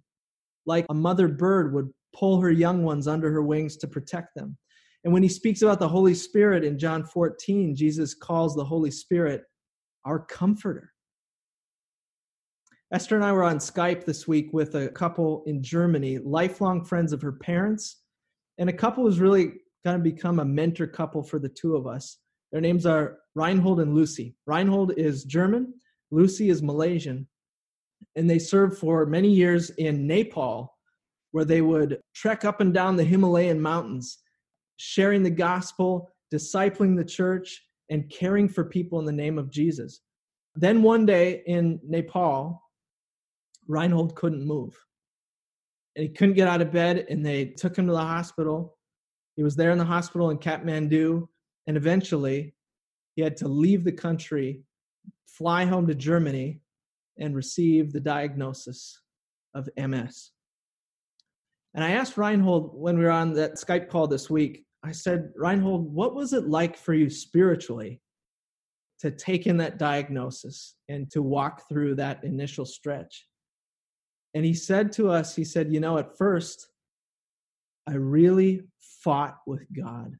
like 0.64 0.86
a 0.88 0.94
mother 0.94 1.28
bird 1.28 1.74
would 1.74 1.90
pull 2.16 2.40
her 2.40 2.50
young 2.50 2.82
ones 2.82 3.06
under 3.06 3.30
her 3.30 3.42
wings 3.42 3.76
to 3.78 3.86
protect 3.86 4.34
them. 4.34 4.56
And 5.04 5.12
when 5.12 5.22
he 5.22 5.28
speaks 5.28 5.62
about 5.62 5.80
the 5.80 5.88
Holy 5.88 6.14
Spirit 6.14 6.64
in 6.64 6.78
John 6.78 7.04
14, 7.04 7.74
Jesus 7.74 8.14
calls 8.14 8.54
the 8.54 8.64
Holy 8.64 8.90
Spirit 8.90 9.42
our 10.04 10.18
comforter. 10.18 10.92
Esther 12.92 13.14
and 13.14 13.24
I 13.24 13.32
were 13.32 13.44
on 13.44 13.58
Skype 13.58 14.04
this 14.04 14.26
week 14.26 14.48
with 14.52 14.74
a 14.74 14.88
couple 14.88 15.44
in 15.46 15.62
Germany, 15.62 16.18
lifelong 16.18 16.84
friends 16.84 17.12
of 17.12 17.22
her 17.22 17.32
parents, 17.32 18.02
and 18.58 18.68
a 18.68 18.74
couple 18.74 19.04
who's 19.04 19.20
really 19.20 19.52
going 19.84 19.96
to 19.96 20.02
become 20.02 20.40
a 20.40 20.44
mentor 20.44 20.86
couple 20.86 21.22
for 21.22 21.38
the 21.38 21.48
two 21.48 21.76
of 21.76 21.86
us. 21.86 22.18
Their 22.52 22.60
names 22.60 22.86
are 22.86 23.18
Reinhold 23.34 23.80
and 23.80 23.94
Lucy. 23.94 24.34
Reinhold 24.46 24.92
is 24.96 25.24
German, 25.24 25.74
Lucy 26.10 26.50
is 26.50 26.62
Malaysian, 26.62 27.28
and 28.16 28.28
they 28.28 28.38
served 28.38 28.78
for 28.78 29.06
many 29.06 29.30
years 29.30 29.70
in 29.70 30.06
Nepal, 30.06 30.76
where 31.30 31.44
they 31.44 31.60
would 31.62 32.00
trek 32.14 32.44
up 32.44 32.60
and 32.60 32.74
down 32.74 32.96
the 32.96 33.04
Himalayan 33.04 33.60
mountains, 33.60 34.18
sharing 34.76 35.22
the 35.22 35.30
gospel, 35.30 36.10
discipling 36.32 36.96
the 36.96 37.04
church, 37.04 37.62
and 37.88 38.10
caring 38.10 38.48
for 38.48 38.64
people 38.64 38.98
in 38.98 39.04
the 39.04 39.12
name 39.12 39.38
of 39.38 39.50
Jesus. 39.50 40.00
Then 40.56 40.82
one 40.82 41.06
day 41.06 41.42
in 41.46 41.78
Nepal, 41.86 42.60
Reinhold 43.68 44.16
couldn't 44.16 44.44
move. 44.44 44.76
And 45.94 46.04
he 46.04 46.08
couldn't 46.08 46.34
get 46.34 46.48
out 46.48 46.60
of 46.60 46.72
bed, 46.72 47.06
and 47.08 47.24
they 47.24 47.46
took 47.46 47.76
him 47.76 47.86
to 47.86 47.92
the 47.92 47.98
hospital. 47.98 48.76
He 49.36 49.42
was 49.42 49.54
there 49.54 49.70
in 49.70 49.78
the 49.78 49.84
hospital 49.84 50.30
in 50.30 50.38
Kathmandu, 50.38 51.28
and 51.66 51.76
eventually 51.76 52.54
he 53.16 53.22
had 53.22 53.36
to 53.38 53.48
leave 53.48 53.84
the 53.84 53.92
country, 53.92 54.62
fly 55.26 55.64
home 55.64 55.86
to 55.86 55.94
Germany, 55.94 56.60
and 57.18 57.34
receive 57.34 57.92
the 57.92 58.00
diagnosis 58.00 59.00
of 59.54 59.68
MS. 59.76 60.30
And 61.74 61.84
I 61.84 61.92
asked 61.92 62.16
Reinhold 62.16 62.72
when 62.74 62.98
we 62.98 63.04
were 63.04 63.10
on 63.10 63.34
that 63.34 63.54
Skype 63.54 63.88
call 63.88 64.08
this 64.08 64.28
week, 64.28 64.64
I 64.82 64.92
said, 64.92 65.32
Reinhold, 65.36 65.92
what 65.92 66.14
was 66.14 66.32
it 66.32 66.48
like 66.48 66.76
for 66.76 66.94
you 66.94 67.10
spiritually 67.10 68.00
to 69.00 69.10
take 69.10 69.46
in 69.46 69.58
that 69.58 69.78
diagnosis 69.78 70.76
and 70.88 71.10
to 71.12 71.22
walk 71.22 71.68
through 71.68 71.96
that 71.96 72.24
initial 72.24 72.64
stretch? 72.64 73.26
And 74.34 74.44
he 74.44 74.54
said 74.54 74.92
to 74.92 75.10
us, 75.10 75.34
he 75.34 75.44
said, 75.44 75.72
You 75.72 75.80
know, 75.80 75.98
at 75.98 76.16
first, 76.16 76.68
I 77.86 77.94
really 77.94 78.62
fought 79.02 79.38
with 79.46 79.66
God. 79.72 80.16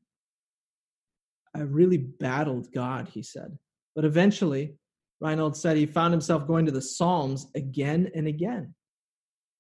I 1.55 1.61
really 1.61 1.97
battled 1.97 2.73
God, 2.73 3.09
he 3.09 3.23
said. 3.23 3.59
But 3.95 4.05
eventually, 4.05 4.75
Reinhold 5.21 5.57
said 5.57 5.77
he 5.77 5.87
found 5.87 6.13
himself 6.13 6.47
going 6.47 6.67
to 6.67 6.73
the 6.73 6.83
Psalms 6.83 7.49
again 7.55 8.11
and 8.15 8.27
again. 8.27 8.75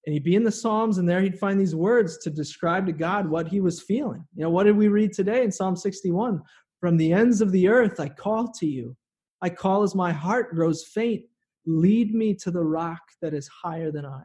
And 0.06 0.14
he'd 0.14 0.24
be 0.24 0.36
in 0.36 0.44
the 0.44 0.52
Psalms, 0.52 0.98
and 0.98 1.08
there 1.08 1.20
he'd 1.20 1.38
find 1.38 1.60
these 1.60 1.74
words 1.74 2.18
to 2.18 2.30
describe 2.30 2.86
to 2.86 2.92
God 2.92 3.28
what 3.28 3.48
he 3.48 3.60
was 3.60 3.82
feeling. 3.82 4.24
You 4.34 4.44
know, 4.44 4.50
what 4.50 4.64
did 4.64 4.76
we 4.76 4.88
read 4.88 5.12
today 5.12 5.42
in 5.42 5.52
Psalm 5.52 5.76
61? 5.76 6.40
From 6.80 6.96
the 6.96 7.12
ends 7.12 7.42
of 7.42 7.52
the 7.52 7.68
earth 7.68 8.00
I 8.00 8.08
call 8.08 8.50
to 8.52 8.66
you. 8.66 8.96
I 9.42 9.50
call 9.50 9.82
as 9.82 9.94
my 9.94 10.12
heart 10.12 10.54
grows 10.54 10.84
faint. 10.84 11.24
Lead 11.66 12.14
me 12.14 12.34
to 12.34 12.50
the 12.50 12.62
rock 12.62 13.02
that 13.20 13.34
is 13.34 13.48
higher 13.48 13.90
than 13.90 14.06
I 14.06 14.22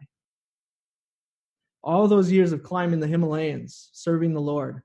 all 1.85 2.07
those 2.07 2.31
years 2.31 2.51
of 2.51 2.63
climbing 2.63 2.99
the 2.99 3.07
Himalayas, 3.07 3.89
serving 3.93 4.33
the 4.33 4.41
Lord, 4.41 4.81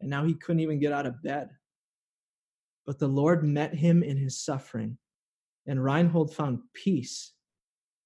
and 0.00 0.08
now 0.08 0.24
he 0.24 0.34
couldn't 0.34 0.60
even 0.60 0.80
get 0.80 0.92
out 0.92 1.06
of 1.06 1.22
bed. 1.22 1.50
But 2.86 2.98
the 2.98 3.08
Lord 3.08 3.44
met 3.44 3.74
him 3.74 4.02
in 4.02 4.16
his 4.16 4.44
suffering, 4.44 4.98
and 5.66 5.82
Reinhold 5.82 6.34
found 6.34 6.60
peace 6.72 7.32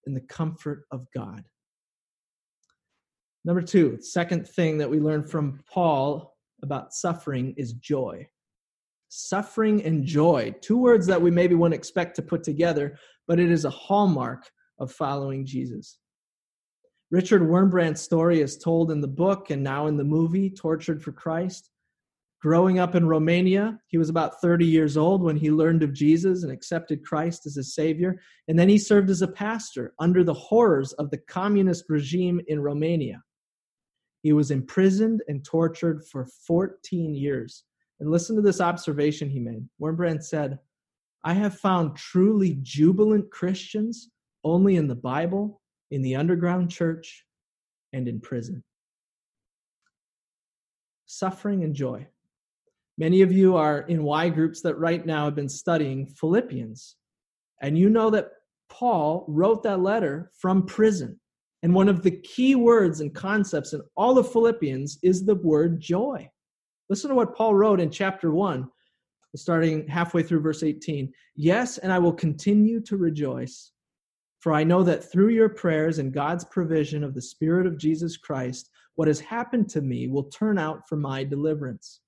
in 0.06 0.14
the 0.14 0.22
comfort 0.22 0.84
of 0.90 1.06
God. 1.14 1.44
Number 3.44 3.62
two, 3.62 3.98
second 4.00 4.48
thing 4.48 4.78
that 4.78 4.90
we 4.90 5.00
learn 5.00 5.22
from 5.22 5.60
Paul 5.70 6.36
about 6.62 6.92
suffering 6.92 7.54
is 7.56 7.72
joy. 7.74 8.26
Suffering 9.08 9.82
and 9.84 10.04
joy, 10.04 10.54
two 10.60 10.78
words 10.78 11.06
that 11.06 11.20
we 11.20 11.30
maybe 11.30 11.54
wouldn't 11.54 11.78
expect 11.78 12.16
to 12.16 12.22
put 12.22 12.42
together, 12.42 12.98
but 13.26 13.40
it 13.40 13.50
is 13.50 13.64
a 13.64 13.70
hallmark 13.70 14.50
of 14.78 14.92
following 14.92 15.44
Jesus. 15.44 15.98
Richard 17.10 17.42
Wurmbrand's 17.42 18.00
story 18.00 18.40
is 18.40 18.56
told 18.56 18.92
in 18.92 19.00
the 19.00 19.08
book 19.08 19.50
and 19.50 19.64
now 19.64 19.88
in 19.88 19.96
the 19.96 20.04
movie, 20.04 20.48
Tortured 20.48 21.02
for 21.02 21.12
Christ. 21.12 21.69
Growing 22.42 22.78
up 22.78 22.94
in 22.94 23.06
Romania, 23.06 23.78
he 23.88 23.98
was 23.98 24.08
about 24.08 24.40
30 24.40 24.64
years 24.64 24.96
old 24.96 25.22
when 25.22 25.36
he 25.36 25.50
learned 25.50 25.82
of 25.82 25.92
Jesus 25.92 26.42
and 26.42 26.50
accepted 26.50 27.04
Christ 27.04 27.44
as 27.46 27.56
his 27.56 27.74
Savior. 27.74 28.20
And 28.48 28.58
then 28.58 28.68
he 28.68 28.78
served 28.78 29.10
as 29.10 29.20
a 29.20 29.28
pastor 29.28 29.92
under 29.98 30.24
the 30.24 30.34
horrors 30.34 30.92
of 30.94 31.10
the 31.10 31.18
communist 31.18 31.84
regime 31.88 32.40
in 32.48 32.60
Romania. 32.60 33.22
He 34.22 34.32
was 34.32 34.50
imprisoned 34.50 35.22
and 35.28 35.44
tortured 35.44 36.02
for 36.10 36.26
14 36.46 37.14
years. 37.14 37.64
And 38.00 38.10
listen 38.10 38.36
to 38.36 38.42
this 38.42 38.60
observation 38.60 39.28
he 39.28 39.40
made. 39.40 39.68
Wurmbrand 39.80 40.22
said, 40.22 40.58
I 41.24 41.34
have 41.34 41.58
found 41.58 41.96
truly 41.96 42.58
jubilant 42.62 43.30
Christians 43.30 44.08
only 44.44 44.76
in 44.76 44.88
the 44.88 44.94
Bible 44.94 45.60
in 45.90 46.02
the 46.02 46.16
underground 46.16 46.70
church, 46.70 47.24
and 47.92 48.06
in 48.06 48.20
prison. 48.20 48.62
Suffering 51.06 51.64
and 51.64 51.74
joy. 51.74 52.06
Many 53.00 53.22
of 53.22 53.32
you 53.32 53.56
are 53.56 53.80
in 53.88 54.04
Y 54.04 54.28
groups 54.28 54.60
that 54.60 54.78
right 54.78 55.04
now 55.04 55.24
have 55.24 55.34
been 55.34 55.48
studying 55.48 56.06
Philippians. 56.06 56.96
And 57.62 57.76
you 57.76 57.88
know 57.88 58.10
that 58.10 58.28
Paul 58.68 59.24
wrote 59.26 59.62
that 59.64 59.80
letter 59.80 60.30
from 60.38 60.66
prison. 60.66 61.18
And 61.62 61.74
one 61.74 61.88
of 61.88 62.02
the 62.02 62.12
key 62.12 62.54
words 62.54 63.00
and 63.00 63.12
concepts 63.12 63.72
in 63.72 63.80
all 63.96 64.18
of 64.18 64.30
Philippians 64.30 64.98
is 65.02 65.24
the 65.24 65.34
word 65.34 65.80
joy. 65.80 66.30
Listen 66.88 67.08
to 67.08 67.16
what 67.16 67.34
Paul 67.34 67.54
wrote 67.54 67.80
in 67.80 67.90
chapter 67.90 68.32
1, 68.32 68.68
starting 69.34 69.88
halfway 69.88 70.22
through 70.22 70.42
verse 70.42 70.62
18. 70.62 71.12
Yes, 71.34 71.78
and 71.78 71.90
I 71.90 71.98
will 71.98 72.12
continue 72.12 72.80
to 72.82 72.96
rejoice 72.96 73.72
for 74.40 74.54
I 74.54 74.64
know 74.64 74.82
that 74.82 75.04
through 75.12 75.28
your 75.28 75.50
prayers 75.50 75.98
and 75.98 76.12
God's 76.12 76.44
provision 76.46 77.04
of 77.04 77.14
the 77.14 77.20
Spirit 77.20 77.66
of 77.66 77.76
Jesus 77.76 78.16
Christ, 78.16 78.70
what 78.94 79.06
has 79.06 79.20
happened 79.20 79.68
to 79.70 79.82
me 79.82 80.08
will 80.08 80.24
turn 80.24 80.58
out 80.58 80.88
for 80.88 80.96
my 80.96 81.24
deliverance. 81.24 82.00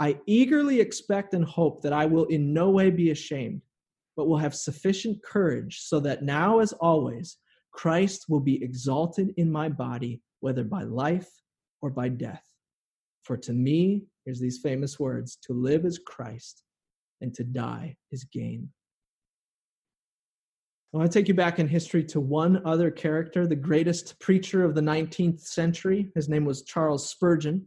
I 0.00 0.18
eagerly 0.26 0.80
expect 0.80 1.34
and 1.34 1.44
hope 1.44 1.82
that 1.82 1.92
I 1.92 2.06
will 2.06 2.24
in 2.24 2.54
no 2.54 2.70
way 2.70 2.88
be 2.88 3.10
ashamed, 3.10 3.60
but 4.16 4.26
will 4.26 4.38
have 4.38 4.54
sufficient 4.54 5.22
courage 5.22 5.80
so 5.82 6.00
that 6.00 6.22
now, 6.22 6.60
as 6.60 6.72
always, 6.72 7.36
Christ 7.70 8.24
will 8.28 8.40
be 8.40 8.64
exalted 8.64 9.34
in 9.36 9.52
my 9.52 9.68
body, 9.68 10.22
whether 10.40 10.64
by 10.64 10.84
life 10.84 11.28
or 11.82 11.90
by 11.90 12.08
death. 12.08 12.42
For 13.24 13.36
to 13.36 13.52
me, 13.52 14.04
here's 14.24 14.40
these 14.40 14.58
famous 14.58 14.98
words 14.98 15.36
to 15.42 15.52
live 15.52 15.84
is 15.84 15.98
Christ, 15.98 16.62
and 17.20 17.34
to 17.34 17.44
die 17.44 17.96
is 18.10 18.24
gain. 18.24 18.70
I 20.92 20.96
want 20.96 21.12
to 21.12 21.18
take 21.18 21.28
you 21.28 21.34
back 21.34 21.58
in 21.58 21.68
history 21.68 22.02
to 22.04 22.20
one 22.20 22.62
other 22.64 22.90
character, 22.90 23.46
the 23.46 23.54
greatest 23.54 24.18
preacher 24.18 24.64
of 24.64 24.74
the 24.74 24.80
19th 24.80 25.40
century. 25.40 26.10
His 26.14 26.28
name 26.28 26.46
was 26.46 26.62
Charles 26.62 27.08
Spurgeon. 27.08 27.66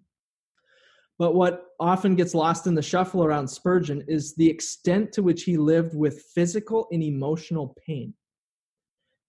But 1.19 1.35
what 1.35 1.67
often 1.79 2.15
gets 2.15 2.33
lost 2.33 2.65
in 2.65 2.75
the 2.75 2.81
shuffle 2.81 3.23
around 3.23 3.47
Spurgeon 3.47 4.03
is 4.07 4.35
the 4.35 4.49
extent 4.49 5.11
to 5.13 5.23
which 5.23 5.43
he 5.43 5.57
lived 5.57 5.95
with 5.95 6.23
physical 6.33 6.87
and 6.91 7.03
emotional 7.03 7.75
pain. 7.85 8.13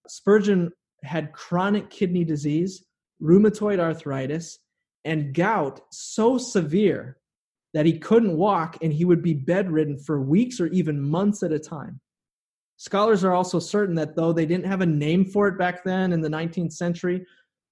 Spurgeon 0.07 0.71
had 1.03 1.33
chronic 1.33 1.89
kidney 1.89 2.23
disease, 2.23 2.85
rheumatoid 3.21 3.79
arthritis, 3.79 4.59
and 5.03 5.33
gout 5.33 5.81
so 5.91 6.37
severe 6.37 7.17
that 7.73 7.85
he 7.85 7.99
couldn't 7.99 8.37
walk 8.37 8.77
and 8.81 8.91
he 8.91 9.05
would 9.05 9.21
be 9.21 9.33
bedridden 9.33 9.97
for 9.99 10.21
weeks 10.21 10.59
or 10.59 10.67
even 10.67 10.99
months 10.99 11.43
at 11.43 11.51
a 11.51 11.59
time. 11.59 11.99
Scholars 12.77 13.23
are 13.23 13.33
also 13.33 13.59
certain 13.59 13.95
that 13.95 14.15
though 14.15 14.33
they 14.33 14.45
didn't 14.45 14.65
have 14.65 14.81
a 14.81 14.85
name 14.85 15.25
for 15.25 15.47
it 15.47 15.57
back 15.57 15.83
then 15.83 16.11
in 16.11 16.21
the 16.21 16.29
19th 16.29 16.73
century, 16.73 17.25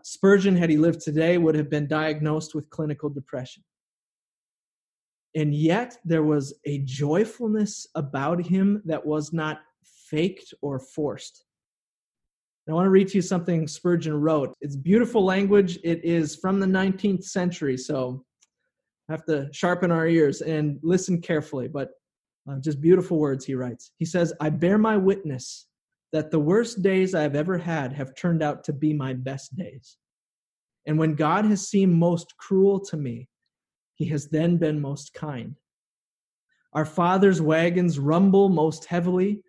Spurgeon, 0.04 0.56
had 0.56 0.69
he 0.69 0.78
lived 0.78 0.99
today, 1.02 1.38
would 1.38 1.56
have 1.56 1.69
been 1.69 1.88
diagnosed 1.88 2.54
with 2.54 2.69
clinical 2.69 3.10
depression. 3.10 3.63
And 5.36 5.54
yet, 5.54 5.98
there 6.06 6.24
was 6.24 6.54
a 6.65 6.80
joyfulness 6.80 7.88
about 7.96 8.46
him 8.46 8.82
that 8.86 9.04
was 9.04 9.34
not 9.34 9.62
faked 10.10 10.54
or 10.62 10.80
forced. 10.80 11.43
I 12.69 12.74
want 12.74 12.86
to 12.86 12.91
read 12.91 13.10
to 13.10 13.15
you 13.15 13.22
something 13.22 13.67
Spurgeon 13.67 14.22
wrote. 14.22 14.56
It's 14.62 14.78
beautiful 14.78 15.26
language. 15.26 15.80
It 15.84 16.04
is 16.06 16.36
from 16.36 16.60
the 16.60 16.67
19th 16.67 17.26
century, 17.26 17.78
so 17.78 18.24
I 19.10 19.13
have 19.13 19.26
to 19.26 19.50
sharpen 19.52 19.91
our 19.91 20.08
ears 20.08 20.41
and 20.41 20.80
listen 20.82 21.19
carefully. 21.19 21.67
But 21.67 21.89
uh, 22.50 22.60
just 22.60 22.80
beautiful 22.80 23.19
words 23.19 23.43
he 23.43 23.56
writes. 23.56 23.91
He 23.98 24.06
says, 24.06 24.34
I 24.39 24.50
bear 24.50 24.78
my 24.78 24.96
witness 24.98 25.67
that 26.13 26.30
the 26.30 26.39
worst 26.39 26.82
days 26.82 27.15
I 27.15 27.22
have 27.22 27.36
ever 27.36 27.58
had 27.58 27.91
have 27.93 28.15
turned 28.15 28.43
out 28.43 28.63
to 28.65 28.74
be 28.74 28.93
my 28.93 29.13
best 29.13 29.56
days. 29.56 29.98
And 30.86 30.98
when 30.98 31.15
God 31.15 31.46
has 31.46 31.67
seemed 31.67 31.93
most 31.93 32.38
cruel 32.38 32.80
to 32.82 32.98
me, 32.98 33.28
he 33.95 34.06
has 34.06 34.27
then 34.27 34.58
been 34.58 34.82
most 34.82 35.13
kind. 35.13 35.56
Our 36.73 36.86
Father's 36.86 37.41
wagons 37.41 37.99
rumble 37.99 38.49
most 38.49 38.86
heavily 38.86 39.43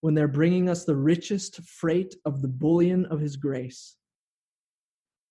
when 0.00 0.14
they're 0.14 0.28
bringing 0.28 0.68
us 0.68 0.84
the 0.84 0.96
richest 0.96 1.60
freight 1.62 2.14
of 2.24 2.40
the 2.40 2.48
bullion 2.48 3.04
of 3.06 3.20
his 3.20 3.36
grace. 3.36 3.96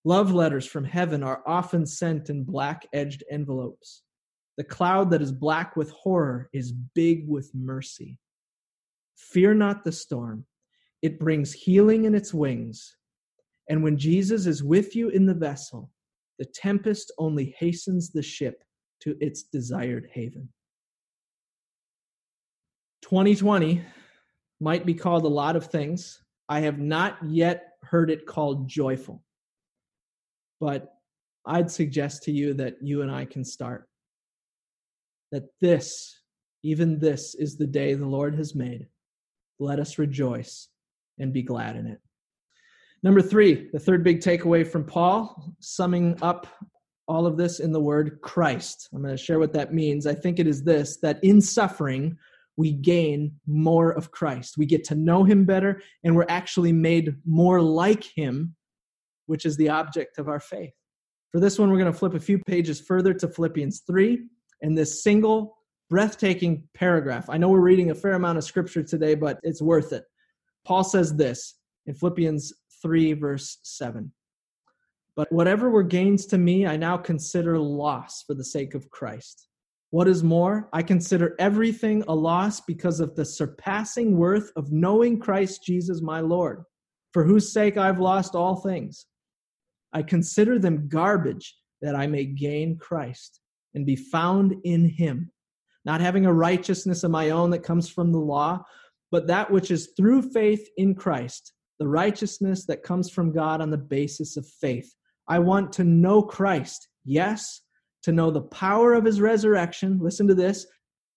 Love 0.03 0.31
letters 0.31 0.65
from 0.65 0.83
heaven 0.83 1.23
are 1.23 1.41
often 1.45 1.85
sent 1.85 2.29
in 2.29 2.43
black 2.43 2.87
edged 2.93 3.23
envelopes. 3.31 4.03
The 4.57 4.63
cloud 4.63 5.11
that 5.11 5.21
is 5.21 5.31
black 5.31 5.75
with 5.75 5.91
horror 5.91 6.49
is 6.53 6.71
big 6.71 7.27
with 7.27 7.51
mercy. 7.53 8.19
Fear 9.15 9.55
not 9.55 9.83
the 9.83 9.91
storm, 9.91 10.45
it 11.01 11.19
brings 11.19 11.53
healing 11.53 12.05
in 12.05 12.15
its 12.15 12.33
wings. 12.33 12.95
And 13.69 13.83
when 13.83 13.97
Jesus 13.97 14.45
is 14.45 14.63
with 14.63 14.95
you 14.95 15.09
in 15.09 15.25
the 15.25 15.33
vessel, 15.33 15.91
the 16.39 16.45
tempest 16.45 17.11
only 17.17 17.55
hastens 17.57 18.11
the 18.11 18.21
ship 18.21 18.63
to 19.01 19.15
its 19.19 19.43
desired 19.43 20.09
haven. 20.11 20.49
2020 23.03 23.81
might 24.59 24.85
be 24.85 24.93
called 24.93 25.23
a 25.23 25.29
lot 25.29 25.55
of 25.55 25.67
things. 25.67 26.21
I 26.49 26.61
have 26.61 26.79
not 26.79 27.17
yet 27.23 27.73
heard 27.83 28.09
it 28.09 28.25
called 28.25 28.67
joyful. 28.67 29.23
But 30.59 30.93
I'd 31.45 31.71
suggest 31.71 32.23
to 32.23 32.31
you 32.31 32.53
that 32.55 32.77
you 32.81 33.01
and 33.01 33.11
I 33.11 33.25
can 33.25 33.43
start. 33.43 33.87
That 35.31 35.45
this, 35.61 36.19
even 36.63 36.99
this, 36.99 37.35
is 37.35 37.57
the 37.57 37.67
day 37.67 37.93
the 37.93 38.05
Lord 38.05 38.35
has 38.35 38.55
made. 38.55 38.87
Let 39.59 39.79
us 39.79 39.97
rejoice 39.97 40.69
and 41.19 41.33
be 41.33 41.43
glad 41.43 41.75
in 41.75 41.87
it. 41.87 41.99
Number 43.03 43.21
three, 43.21 43.69
the 43.71 43.79
third 43.79 44.03
big 44.03 44.21
takeaway 44.21 44.65
from 44.65 44.83
Paul, 44.83 45.53
summing 45.59 46.17
up 46.21 46.47
all 47.07 47.25
of 47.25 47.37
this 47.37 47.59
in 47.59 47.71
the 47.71 47.79
word 47.79 48.19
Christ. 48.21 48.89
I'm 48.93 49.01
going 49.01 49.15
to 49.15 49.23
share 49.23 49.39
what 49.39 49.53
that 49.53 49.73
means. 49.73 50.07
I 50.07 50.13
think 50.13 50.39
it 50.39 50.47
is 50.47 50.63
this 50.63 50.97
that 51.01 51.23
in 51.23 51.39
suffering, 51.39 52.17
we 52.57 52.71
gain 52.73 53.33
more 53.45 53.91
of 53.91 54.11
Christ. 54.11 54.57
We 54.57 54.65
get 54.65 54.83
to 54.85 54.95
know 54.95 55.23
him 55.23 55.45
better, 55.45 55.81
and 56.03 56.15
we're 56.15 56.25
actually 56.27 56.73
made 56.73 57.15
more 57.25 57.61
like 57.61 58.03
him, 58.03 58.55
which 59.27 59.45
is 59.45 59.55
the 59.57 59.69
object 59.69 60.17
of 60.17 60.27
our 60.27 60.39
faith. 60.39 60.73
For 61.31 61.39
this 61.39 61.59
one, 61.59 61.69
we're 61.69 61.77
going 61.77 61.91
to 61.91 61.97
flip 61.97 62.15
a 62.15 62.19
few 62.19 62.39
pages 62.39 62.81
further 62.81 63.13
to 63.13 63.27
Philippians 63.27 63.83
3 63.85 64.23
and 64.63 64.77
this 64.77 65.03
single 65.03 65.57
breathtaking 65.89 66.67
paragraph. 66.73 67.29
I 67.29 67.37
know 67.37 67.49
we're 67.49 67.59
reading 67.59 67.91
a 67.91 67.95
fair 67.95 68.13
amount 68.13 68.39
of 68.39 68.43
scripture 68.43 68.83
today, 68.83 69.13
but 69.13 69.39
it's 69.43 69.61
worth 69.61 69.93
it. 69.93 70.03
Paul 70.65 70.83
says 70.83 71.15
this 71.15 71.59
in 71.85 71.93
Philippians 71.93 72.51
3, 72.81 73.13
verse 73.13 73.57
7. 73.63 74.11
But 75.15 75.31
whatever 75.31 75.69
were 75.69 75.83
gains 75.83 76.27
to 76.27 76.37
me, 76.37 76.67
I 76.67 76.77
now 76.77 76.97
consider 76.97 77.57
loss 77.57 78.23
for 78.23 78.35
the 78.35 78.45
sake 78.45 78.75
of 78.75 78.89
Christ. 78.91 79.47
What 79.89 80.07
is 80.07 80.23
more, 80.23 80.69
I 80.73 80.83
consider 80.83 81.35
everything 81.39 82.03
a 82.07 82.13
loss 82.13 82.59
because 82.61 82.99
of 82.99 83.15
the 83.15 83.25
surpassing 83.25 84.17
worth 84.17 84.51
of 84.55 84.71
knowing 84.71 85.19
Christ 85.19 85.63
Jesus 85.63 86.01
my 86.01 86.19
Lord, 86.19 86.63
for 87.13 87.23
whose 87.23 87.51
sake 87.51 87.77
I've 87.77 87.99
lost 87.99 88.35
all 88.35 88.57
things. 88.57 89.05
I 89.93 90.03
consider 90.03 90.59
them 90.59 90.87
garbage 90.89 91.55
that 91.81 91.95
I 91.95 92.05
may 92.05 92.25
gain 92.25 92.77
Christ 92.77 93.39
and 93.73 93.85
be 93.85 93.95
found 93.95 94.55
in 94.65 94.89
him, 94.89 95.31
not 95.85 96.01
having 96.01 96.25
a 96.25 96.33
righteousness 96.33 97.03
of 97.03 97.11
my 97.11 97.29
own 97.29 97.49
that 97.51 97.63
comes 97.63 97.89
from 97.89 98.11
the 98.11 98.19
law, 98.19 98.63
but 99.09 99.27
that 99.27 99.49
which 99.49 99.71
is 99.71 99.93
through 99.95 100.31
faith 100.31 100.67
in 100.77 100.93
Christ, 100.95 101.53
the 101.79 101.87
righteousness 101.87 102.65
that 102.65 102.83
comes 102.83 103.09
from 103.09 103.31
God 103.31 103.61
on 103.61 103.69
the 103.69 103.77
basis 103.77 104.37
of 104.37 104.47
faith. 104.47 104.93
I 105.27 105.39
want 105.39 105.71
to 105.73 105.83
know 105.83 106.21
Christ, 106.21 106.87
yes 107.05 107.61
to 108.07 108.13
know 108.13 108.31
the 108.31 108.41
power 108.41 108.93
of 108.93 109.03
his 109.03 109.19
resurrection, 109.19 109.99
listen 110.01 110.29
to 110.29 110.33
this, 110.33 110.65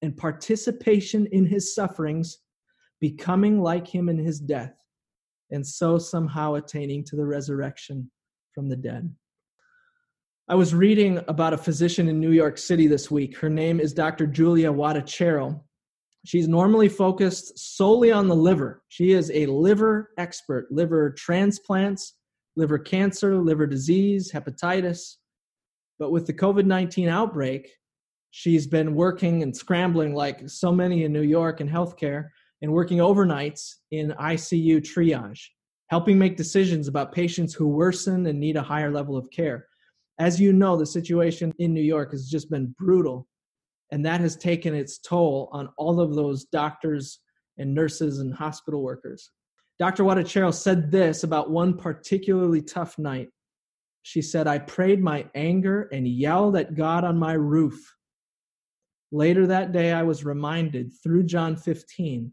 and 0.03 0.17
participation 0.17 1.25
in 1.31 1.47
his 1.47 1.73
sufferings, 1.73 2.39
becoming 3.01 3.61
like 3.61 3.87
him 3.87 4.09
in 4.09 4.19
his 4.19 4.41
death, 4.41 4.75
and 5.53 5.65
so 5.65 5.99
somehow 5.99 6.55
attaining 6.55 7.05
to 7.05 7.15
the 7.15 7.25
resurrection 7.25 8.11
from 8.53 8.69
the 8.69 8.75
dead. 8.75 9.15
I 10.49 10.57
was 10.57 10.75
reading 10.75 11.23
about 11.29 11.53
a 11.53 11.59
physician 11.59 12.09
in 12.09 12.19
New 12.19 12.33
York 12.33 12.59
City 12.59 12.89
this 12.89 13.09
week. 13.09 13.37
Her 13.39 13.49
name 13.49 13.79
is 13.79 13.95
Dr. 13.95 14.27
Julia 14.27 14.73
Wattacheril. 14.73 15.63
She's 16.25 16.49
normally 16.49 16.89
focused 16.89 17.59
solely 17.59 18.13
on 18.13 18.29
the 18.29 18.37
liver. 18.37 18.83
She 18.89 19.13
is 19.13 19.31
a 19.33 19.47
liver 19.47 20.11
expert, 20.19 20.71
liver 20.71 21.11
transplants, 21.11 22.15
liver 22.57 22.79
cancer, 22.79 23.37
liver 23.37 23.67
disease, 23.67 24.31
hepatitis. 24.31 25.17
But 25.99 26.13
with 26.13 26.27
the 26.27 26.35
COVID 26.35 26.67
19 26.67 27.09
outbreak, 27.09 27.71
she's 28.31 28.67
been 28.67 28.95
working 28.95 29.43
and 29.43 29.57
scrambling 29.57 30.15
like 30.15 30.49
so 30.49 30.73
many 30.73 31.05
in 31.05 31.13
New 31.13 31.23
York 31.23 31.61
in 31.61 31.69
healthcare 31.69 32.29
and 32.63 32.73
working 32.73 32.99
overnights 32.99 33.77
in 33.91 34.15
ICU 34.21 34.81
triage, 34.81 35.41
helping 35.89 36.19
make 36.19 36.37
decisions 36.37 36.89
about 36.89 37.13
patients 37.13 37.55
who 37.55 37.67
worsen 37.69 38.27
and 38.27 38.39
need 38.39 38.57
a 38.57 38.63
higher 38.63 38.91
level 38.91 39.17
of 39.17 39.31
care. 39.31 39.67
As 40.19 40.39
you 40.39 40.53
know, 40.53 40.77
the 40.77 40.85
situation 40.85 41.53
in 41.59 41.73
New 41.73 41.81
York 41.83 42.11
has 42.13 42.29
just 42.29 42.51
been 42.51 42.75
brutal, 42.79 43.27
and 43.93 44.05
that 44.05 44.21
has 44.21 44.37
taken 44.37 44.75
its 44.75 44.99
toll 44.99 45.49
on 45.53 45.69
all 45.77 46.01
of 46.01 46.15
those 46.15 46.45
doctors 46.45 47.21
and 47.59 47.75
nurses 47.75 48.19
and 48.19 48.33
hospital 48.33 48.83
workers. 48.83 49.31
Dr. 49.79 50.05
Wattacheril 50.05 50.55
said 50.55 50.91
this 50.91 51.25
about 51.25 51.51
one 51.51 51.77
particularly 51.77 52.63
tough 52.63 52.99
night. 52.99 53.29
She 54.03 54.23
said, 54.23 54.47
I 54.47 54.59
prayed 54.59 55.03
my 55.03 55.27
anger 55.35 55.89
and 55.93 56.07
yelled 56.07 56.57
at 56.57 56.75
God 56.75 57.05
on 57.05 57.19
my 57.19 57.33
roof. 57.33 57.95
Later 59.13 59.47
that 59.47 59.73
day, 59.73 59.93
I 59.93 60.03
was 60.03 60.25
reminded 60.25 60.93
through 61.03 61.25
John 61.25 61.57
15 61.57 62.33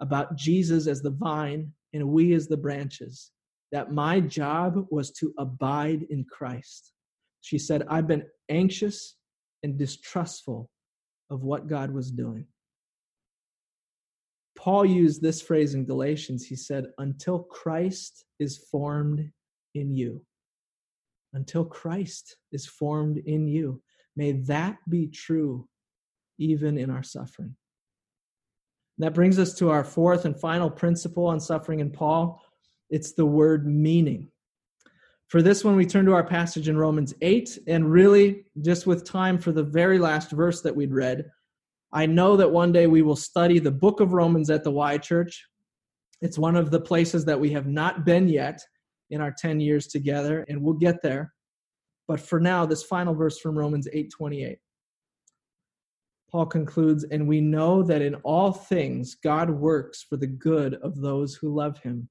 about 0.00 0.36
Jesus 0.36 0.86
as 0.86 1.00
the 1.00 1.10
vine 1.10 1.72
and 1.94 2.08
we 2.08 2.34
as 2.34 2.48
the 2.48 2.56
branches, 2.56 3.30
that 3.72 3.92
my 3.92 4.20
job 4.20 4.86
was 4.90 5.10
to 5.12 5.32
abide 5.38 6.04
in 6.10 6.24
Christ. 6.30 6.92
She 7.40 7.58
said, 7.58 7.84
I've 7.88 8.06
been 8.06 8.26
anxious 8.48 9.16
and 9.62 9.78
distrustful 9.78 10.70
of 11.30 11.42
what 11.42 11.68
God 11.68 11.90
was 11.90 12.10
doing. 12.10 12.46
Paul 14.56 14.84
used 14.84 15.22
this 15.22 15.40
phrase 15.40 15.74
in 15.74 15.84
Galatians. 15.84 16.44
He 16.44 16.56
said, 16.56 16.86
Until 16.98 17.40
Christ 17.40 18.24
is 18.38 18.58
formed 18.70 19.30
in 19.74 19.94
you 19.94 20.24
until 21.34 21.64
Christ 21.64 22.36
is 22.52 22.66
formed 22.66 23.18
in 23.18 23.46
you. 23.46 23.82
May 24.16 24.32
that 24.32 24.76
be 24.88 25.08
true 25.08 25.68
even 26.38 26.78
in 26.78 26.90
our 26.90 27.02
suffering. 27.02 27.56
That 28.98 29.14
brings 29.14 29.38
us 29.38 29.54
to 29.54 29.70
our 29.70 29.84
fourth 29.84 30.24
and 30.24 30.38
final 30.38 30.70
principle 30.70 31.26
on 31.26 31.40
suffering 31.40 31.80
in 31.80 31.90
Paul 31.90 32.42
it's 32.90 33.12
the 33.12 33.26
word 33.26 33.66
meaning. 33.66 34.30
For 35.28 35.42
this 35.42 35.62
one, 35.62 35.76
we 35.76 35.84
turn 35.84 36.06
to 36.06 36.14
our 36.14 36.24
passage 36.26 36.68
in 36.68 36.78
Romans 36.78 37.12
8, 37.20 37.58
and 37.66 37.90
really, 37.90 38.46
just 38.62 38.86
with 38.86 39.04
time 39.04 39.38
for 39.38 39.52
the 39.52 39.62
very 39.62 39.98
last 39.98 40.30
verse 40.30 40.62
that 40.62 40.74
we'd 40.74 40.92
read, 40.92 41.30
I 41.92 42.06
know 42.06 42.36
that 42.36 42.50
one 42.50 42.72
day 42.72 42.86
we 42.86 43.02
will 43.02 43.16
study 43.16 43.58
the 43.58 43.70
book 43.70 44.00
of 44.00 44.14
Romans 44.14 44.48
at 44.48 44.64
the 44.64 44.70
Y 44.70 44.96
Church. 44.96 45.46
It's 46.22 46.38
one 46.38 46.56
of 46.56 46.70
the 46.70 46.80
places 46.80 47.26
that 47.26 47.38
we 47.38 47.50
have 47.50 47.66
not 47.66 48.06
been 48.06 48.26
yet, 48.28 48.60
in 49.10 49.20
our 49.20 49.34
10 49.38 49.60
years 49.60 49.86
together, 49.86 50.46
and 50.48 50.62
we'll 50.62 50.74
get 50.74 51.02
there. 51.02 51.34
But 52.06 52.20
for 52.20 52.40
now, 52.40 52.64
this 52.64 52.82
final 52.82 53.14
verse 53.14 53.38
from 53.38 53.56
Romans 53.56 53.86
8:28. 53.92 54.58
Paul 56.30 56.46
concludes, 56.46 57.04
and 57.04 57.28
we 57.28 57.40
know 57.40 57.82
that 57.82 58.02
in 58.02 58.14
all 58.16 58.52
things 58.52 59.14
God 59.14 59.50
works 59.50 60.02
for 60.02 60.16
the 60.16 60.26
good 60.26 60.74
of 60.74 61.00
those 61.00 61.34
who 61.34 61.54
love 61.54 61.78
him, 61.78 62.08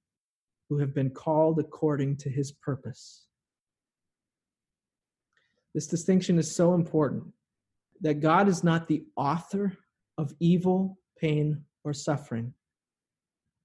who 0.70 0.78
have 0.80 0.94
been 0.94 1.10
called 1.10 1.60
according 1.60 2.18
to 2.18 2.30
his 2.30 2.52
purpose. 2.52 3.26
This 5.74 5.88
distinction 5.88 6.40
is 6.40 6.54
so 6.54 6.74
important 6.74 7.26
that 8.02 8.22
God 8.22 8.48
is 8.48 8.64
not 8.64 8.88
the 8.88 9.04
author 9.16 9.78
of 10.18 10.34
evil, 10.40 10.98
pain, 11.20 11.64
or 11.84 11.94
suffering, 11.94 12.54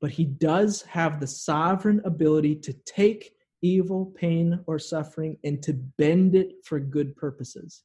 but 0.01 0.11
he 0.11 0.25
does 0.25 0.83
have 0.83 1.21
the 1.21 1.27
sovereign 1.27 2.01
ability 2.05 2.57
to 2.57 2.73
take 2.85 3.33
evil, 3.62 4.12
pain, 4.17 4.61
or 4.67 4.79
suffering 4.79 5.37
and 5.45 5.62
to 5.62 5.73
bend 5.73 6.35
it 6.35 6.53
for 6.65 6.81
good 6.81 7.17
purposes. 7.17 7.85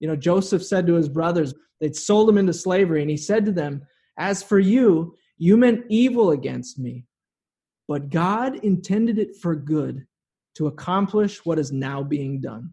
You 0.00 0.08
know, 0.08 0.16
Joseph 0.16 0.64
said 0.64 0.86
to 0.86 0.94
his 0.94 1.08
brothers, 1.08 1.54
they'd 1.80 1.96
sold 1.96 2.28
him 2.28 2.38
into 2.38 2.52
slavery, 2.52 3.02
and 3.02 3.10
he 3.10 3.16
said 3.16 3.44
to 3.46 3.52
them, 3.52 3.82
As 4.18 4.42
for 4.42 4.58
you, 4.58 5.16
you 5.38 5.56
meant 5.56 5.84
evil 5.88 6.30
against 6.30 6.78
me, 6.78 7.04
but 7.88 8.10
God 8.10 8.56
intended 8.64 9.18
it 9.18 9.36
for 9.36 9.54
good 9.54 10.06
to 10.56 10.66
accomplish 10.66 11.44
what 11.44 11.58
is 11.58 11.72
now 11.72 12.02
being 12.02 12.40
done. 12.40 12.72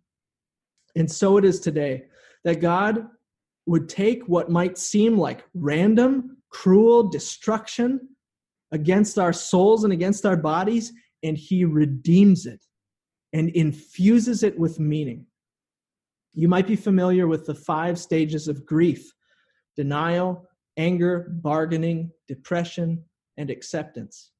And 0.95 1.11
so 1.11 1.37
it 1.37 1.45
is 1.45 1.59
today 1.59 2.05
that 2.43 2.61
God 2.61 3.07
would 3.65 3.89
take 3.89 4.23
what 4.27 4.49
might 4.49 4.77
seem 4.77 5.17
like 5.17 5.43
random, 5.53 6.37
cruel 6.49 7.09
destruction 7.09 8.09
against 8.71 9.17
our 9.19 9.33
souls 9.33 9.83
and 9.83 9.93
against 9.93 10.25
our 10.25 10.37
bodies, 10.37 10.91
and 11.23 11.37
He 11.37 11.65
redeems 11.65 12.45
it 12.45 12.63
and 13.33 13.49
infuses 13.49 14.43
it 14.43 14.57
with 14.57 14.79
meaning. 14.79 15.25
You 16.33 16.47
might 16.47 16.67
be 16.67 16.75
familiar 16.75 17.27
with 17.27 17.45
the 17.45 17.55
five 17.55 17.99
stages 17.99 18.47
of 18.47 18.65
grief 18.65 19.11
denial, 19.75 20.47
anger, 20.77 21.31
bargaining, 21.41 22.11
depression, 22.27 23.03
and 23.37 23.49
acceptance. 23.49 24.32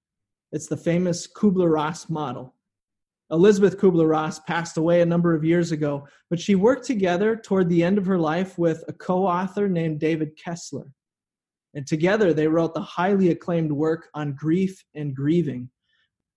It's 0.54 0.68
the 0.68 0.78
famous 0.78 1.28
Kubler 1.28 1.74
Ross 1.74 2.12
model. 2.12 2.54
Elisabeth 3.32 3.80
Kubler 3.80 4.08
Ross 4.08 4.39
passed 4.42 4.78
away 4.78 5.02
a 5.02 5.06
number 5.06 5.34
of 5.34 5.44
years 5.44 5.72
ago, 5.72 6.08
but 6.30 6.39
she 6.39 6.54
worked 6.54 6.86
together 6.86 7.36
toward 7.36 7.70
the 7.70 7.84
end 7.84 7.98
of 7.98 8.06
her 8.06 8.20
life 8.20 8.56
with 8.60 8.84
a 8.88 8.94
co 8.94 9.26
author 9.26 9.68
named 9.68 10.00
David 10.00 10.38
Kessler. 10.38 10.86
And 11.74 11.88
together 11.88 12.36
they 12.36 12.48
wrote 12.48 12.76
the 12.76 12.82
highly 12.82 13.30
acclaimed 13.30 13.72
work 13.72 14.10
on 14.13 14.34
grief 14.34 14.86
and 14.94 15.16
grieving. 15.16 15.70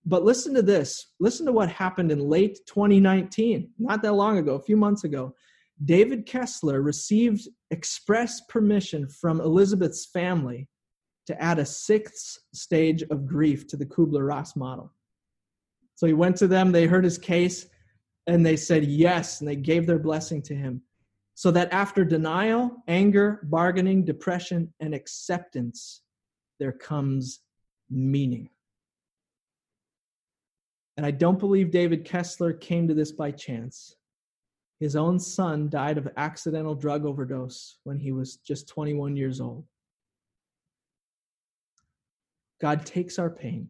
But 0.07 0.25
listen 0.25 0.55
to 0.55 0.63
this. 0.63 1.13
Listen 1.21 1.45
to 1.45 1.53
what 1.53 1.69
happened 1.69 2.11
in 2.11 2.21
late 2.21 2.59
2019, 2.67 3.69
not 3.79 4.01
that 4.01 4.15
long 4.15 4.39
ago, 4.39 4.55
a 4.55 4.63
few 4.63 4.79
months 4.79 5.05
ago. 5.05 5.35
David 5.85 6.25
Kessler 6.25 6.81
received 6.81 7.49
express 7.71 8.41
permission 8.49 9.11
from 9.11 9.43
Elisabeth's 9.43 10.07
family 10.07 10.69
to 11.27 11.43
add 11.43 11.59
a 11.59 11.67
sixth 11.67 12.39
stage 12.55 13.03
of 13.11 13.27
grief 13.27 13.67
to 13.69 13.77
the 13.77 13.87
Kubler 13.87 14.27
Ross 14.27 14.57
model. 14.57 14.93
So 15.97 16.07
he 16.07 16.13
went 16.13 16.37
to 16.37 16.47
them, 16.47 16.73
they 16.73 16.87
heard 16.87 17.05
his 17.05 17.19
case, 17.19 17.67
and 18.27 18.45
they 18.45 18.57
said 18.57 18.85
yes, 18.85 19.41
and 19.41 19.49
they 19.49 19.57
gave 19.57 19.87
their 19.87 19.99
blessing 19.99 20.43
to 20.43 20.55
him. 20.55 20.83
So 21.35 21.51
that 21.51 21.73
after 21.73 22.05
denial, 22.05 22.83
anger, 22.89 23.41
bargaining, 23.45 24.05
depression, 24.05 24.73
and 24.81 24.95
acceptance, 24.95 26.03
there 26.59 26.73
comes 26.73 27.41
meaning. 27.91 28.49
And 30.97 31.05
I 31.05 31.11
don't 31.11 31.39
believe 31.39 31.71
David 31.71 32.05
Kessler 32.05 32.55
came 32.55 32.89
to 32.89 32.95
this 32.95 33.13
by 33.13 33.31
chance. 33.31 33.97
His 34.81 34.97
own 34.97 35.19
son 35.19 35.69
died 35.69 35.99
of 35.99 36.09
accidental 36.17 36.75
drug 36.75 37.05
overdose 37.05 37.79
when 37.85 37.99
he 37.99 38.13
was 38.13 38.37
just 38.37 38.69
21 38.69 39.17
years 39.17 39.41
old. 39.41 39.65
God 42.61 42.87
takes 42.87 43.19
our 43.19 43.31
pain, 43.31 43.69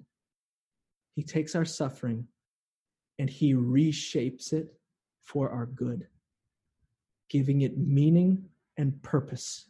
He 1.14 1.22
takes 1.22 1.54
our 1.54 1.64
suffering, 1.64 2.26
and 3.18 3.28
He 3.28 3.54
reshapes 3.54 4.52
it 4.52 4.72
for 5.22 5.50
our 5.50 5.66
good, 5.66 6.06
giving 7.28 7.62
it 7.62 7.76
meaning 7.76 8.44
and 8.76 9.02
purpose, 9.02 9.68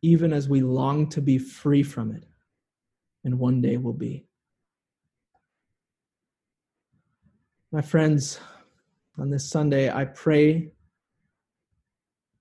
even 0.00 0.32
as 0.32 0.48
we 0.48 0.62
long 0.62 1.08
to 1.10 1.20
be 1.20 1.38
free 1.38 1.82
from 1.82 2.14
it, 2.14 2.24
and 3.24 3.38
one 3.38 3.60
day 3.60 3.76
will 3.76 3.92
be. 3.92 4.26
My 7.70 7.82
friends, 7.82 8.38
on 9.18 9.30
this 9.30 9.48
Sunday, 9.48 9.90
I 9.90 10.04
pray 10.06 10.72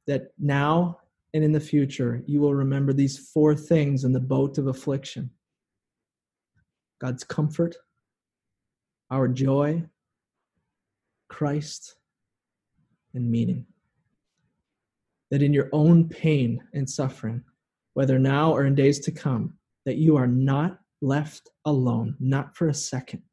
that 0.07 0.31
now 0.37 0.99
and 1.33 1.43
in 1.43 1.51
the 1.51 1.59
future 1.59 2.23
you 2.25 2.41
will 2.41 2.53
remember 2.53 2.91
these 2.93 3.17
four 3.17 3.55
things 3.55 4.03
in 4.03 4.11
the 4.11 4.19
boat 4.19 4.57
of 4.57 4.67
affliction 4.67 5.29
God's 7.01 7.23
comfort, 7.23 7.75
our 9.09 9.27
joy, 9.27 9.83
Christ, 11.29 11.95
and 13.15 13.29
meaning. 13.29 13.65
That 15.31 15.41
in 15.41 15.51
your 15.51 15.69
own 15.71 16.07
pain 16.09 16.61
and 16.73 16.87
suffering, 16.87 17.43
whether 17.95 18.19
now 18.19 18.51
or 18.51 18.65
in 18.65 18.75
days 18.75 18.99
to 18.99 19.11
come, 19.11 19.55
that 19.85 19.97
you 19.97 20.15
are 20.15 20.27
not 20.27 20.79
left 21.01 21.49
alone, 21.65 22.15
not 22.19 22.55
for 22.55 22.69
a 22.69 22.73
second. 22.73 23.23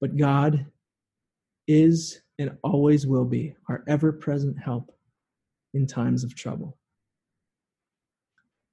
But 0.00 0.16
God 0.16 0.64
is 1.68 2.22
and 2.38 2.56
always 2.62 3.06
will 3.06 3.26
be 3.26 3.54
our 3.68 3.84
ever 3.86 4.12
present 4.12 4.58
help 4.58 4.90
in 5.74 5.86
times 5.86 6.24
of 6.24 6.34
trouble. 6.34 6.78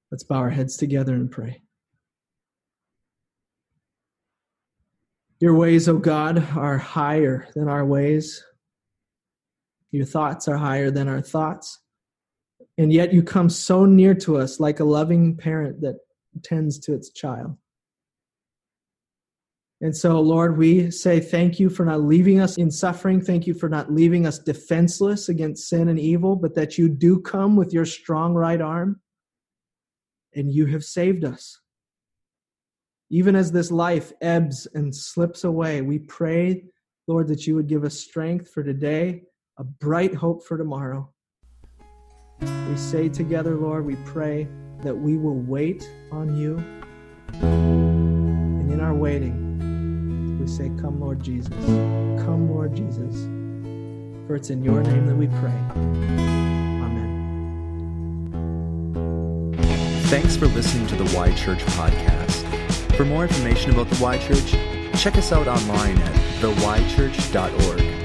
Let's 0.10 0.23
bow 0.23 0.38
our 0.38 0.49
heads 0.49 0.77
together 0.77 1.15
and 1.15 1.30
pray. 1.30 1.62
Your 5.39 5.54
ways, 5.54 5.88
O 5.88 5.93
oh 5.93 5.97
God, 6.00 6.47
are 6.56 6.78
higher 6.78 7.47
than 7.56 7.67
our 7.67 7.86
ways. 7.86 8.43
Your 9.91 10.06
thoughts 10.06 10.47
are 10.47 10.58
higher 10.58 10.89
than 10.89 11.08
our 11.08 11.21
thoughts. 11.21 11.80
And 12.78 12.91
yet 12.91 13.13
you 13.13 13.23
come 13.23 13.50
so 13.50 13.86
near 13.86 14.15
to 14.15 14.38
us 14.38 14.60
like 14.60 14.80
a 14.80 14.84
loving 14.84 15.38
parent 15.38 15.82
that 15.82 16.00
tends 16.43 16.80
to 16.80 16.93
its 16.93 17.12
child. 17.12 17.58
And 19.80 19.95
so, 19.95 20.19
Lord, 20.19 20.58
we 20.58 20.89
say 20.89 21.19
thank 21.19 21.60
you 21.60 21.69
for 21.69 21.86
not 21.86 22.02
leaving 22.02 22.39
us 22.39 22.58
in 22.58 22.71
suffering. 22.71 23.21
Thank 23.21 23.45
you 23.45 23.54
for 23.54 23.69
not 23.69 23.93
leaving 23.93 24.26
us 24.26 24.39
defenseless 24.39 25.30
against 25.30 25.69
sin 25.69 25.88
and 25.88 26.00
evil, 26.00 26.36
but 26.36 26.56
that 26.56 26.80
you 26.80 26.89
do 26.89 27.19
come 27.19 27.56
with 27.56 27.73
your 27.73 27.86
strong 27.86 28.34
right 28.34 28.60
arm 28.60 29.00
and 30.34 30.52
you 30.52 30.65
have 30.65 30.84
saved 30.84 31.23
us. 31.23 31.60
Even 33.10 33.38
as 33.38 33.52
this 33.54 33.72
life 33.72 34.12
ebbs 34.22 34.67
and 34.74 34.93
slips 34.93 35.46
away, 35.46 35.82
we 35.82 35.98
pray, 35.98 36.65
Lord, 37.08 37.30
that 37.30 37.48
you 37.48 37.56
would 37.56 37.67
give 37.67 37.86
us 37.86 37.98
strength 37.98 38.50
for 38.50 38.63
today, 38.63 39.24
a 39.58 39.63
bright 39.63 40.13
hope 40.13 40.46
for 40.46 40.58
tomorrow. 40.58 41.10
We 42.41 42.76
say 42.76 43.08
together, 43.08 43.56
Lord, 43.56 43.86
we 43.86 43.96
pray 44.04 44.50
that 44.82 44.93
we 44.93 45.15
will 45.17 45.39
wait 45.39 45.89
on 46.12 46.36
you. 46.36 46.58
And 47.41 48.70
in 48.70 48.82
our 48.82 48.93
waiting, 48.93 50.38
we 50.39 50.48
say, 50.48 50.70
Come, 50.82 51.00
Lord 51.00 51.24
Jesus. 51.24 51.54
Come, 51.56 52.52
Lord 52.52 52.76
Jesus. 52.76 53.24
For 54.28 54.36
it's 54.36 54.50
in 54.50 54.62
your 54.65 54.84
name 54.84 55.06
that 55.08 55.15
we 55.15 55.28
pray. 55.28 55.58
Amen. 56.84 57.13
Thanks 60.08 60.36
for 60.36 60.48
listening 60.48 60.88
to 60.88 60.98
the 60.98 61.15
Y 61.15 61.32
Church 61.36 61.60
podcast. 61.60 62.27
For 62.98 63.06
more 63.06 63.22
information 63.22 63.70
about 63.70 63.92
the 63.92 64.04
Y 64.04 64.18
Church, 64.18 64.56
check 65.00 65.20
us 65.20 65.32
out 65.32 65.48
online 65.48 66.00
at 66.00 66.16
theychurch.org. 66.42 67.97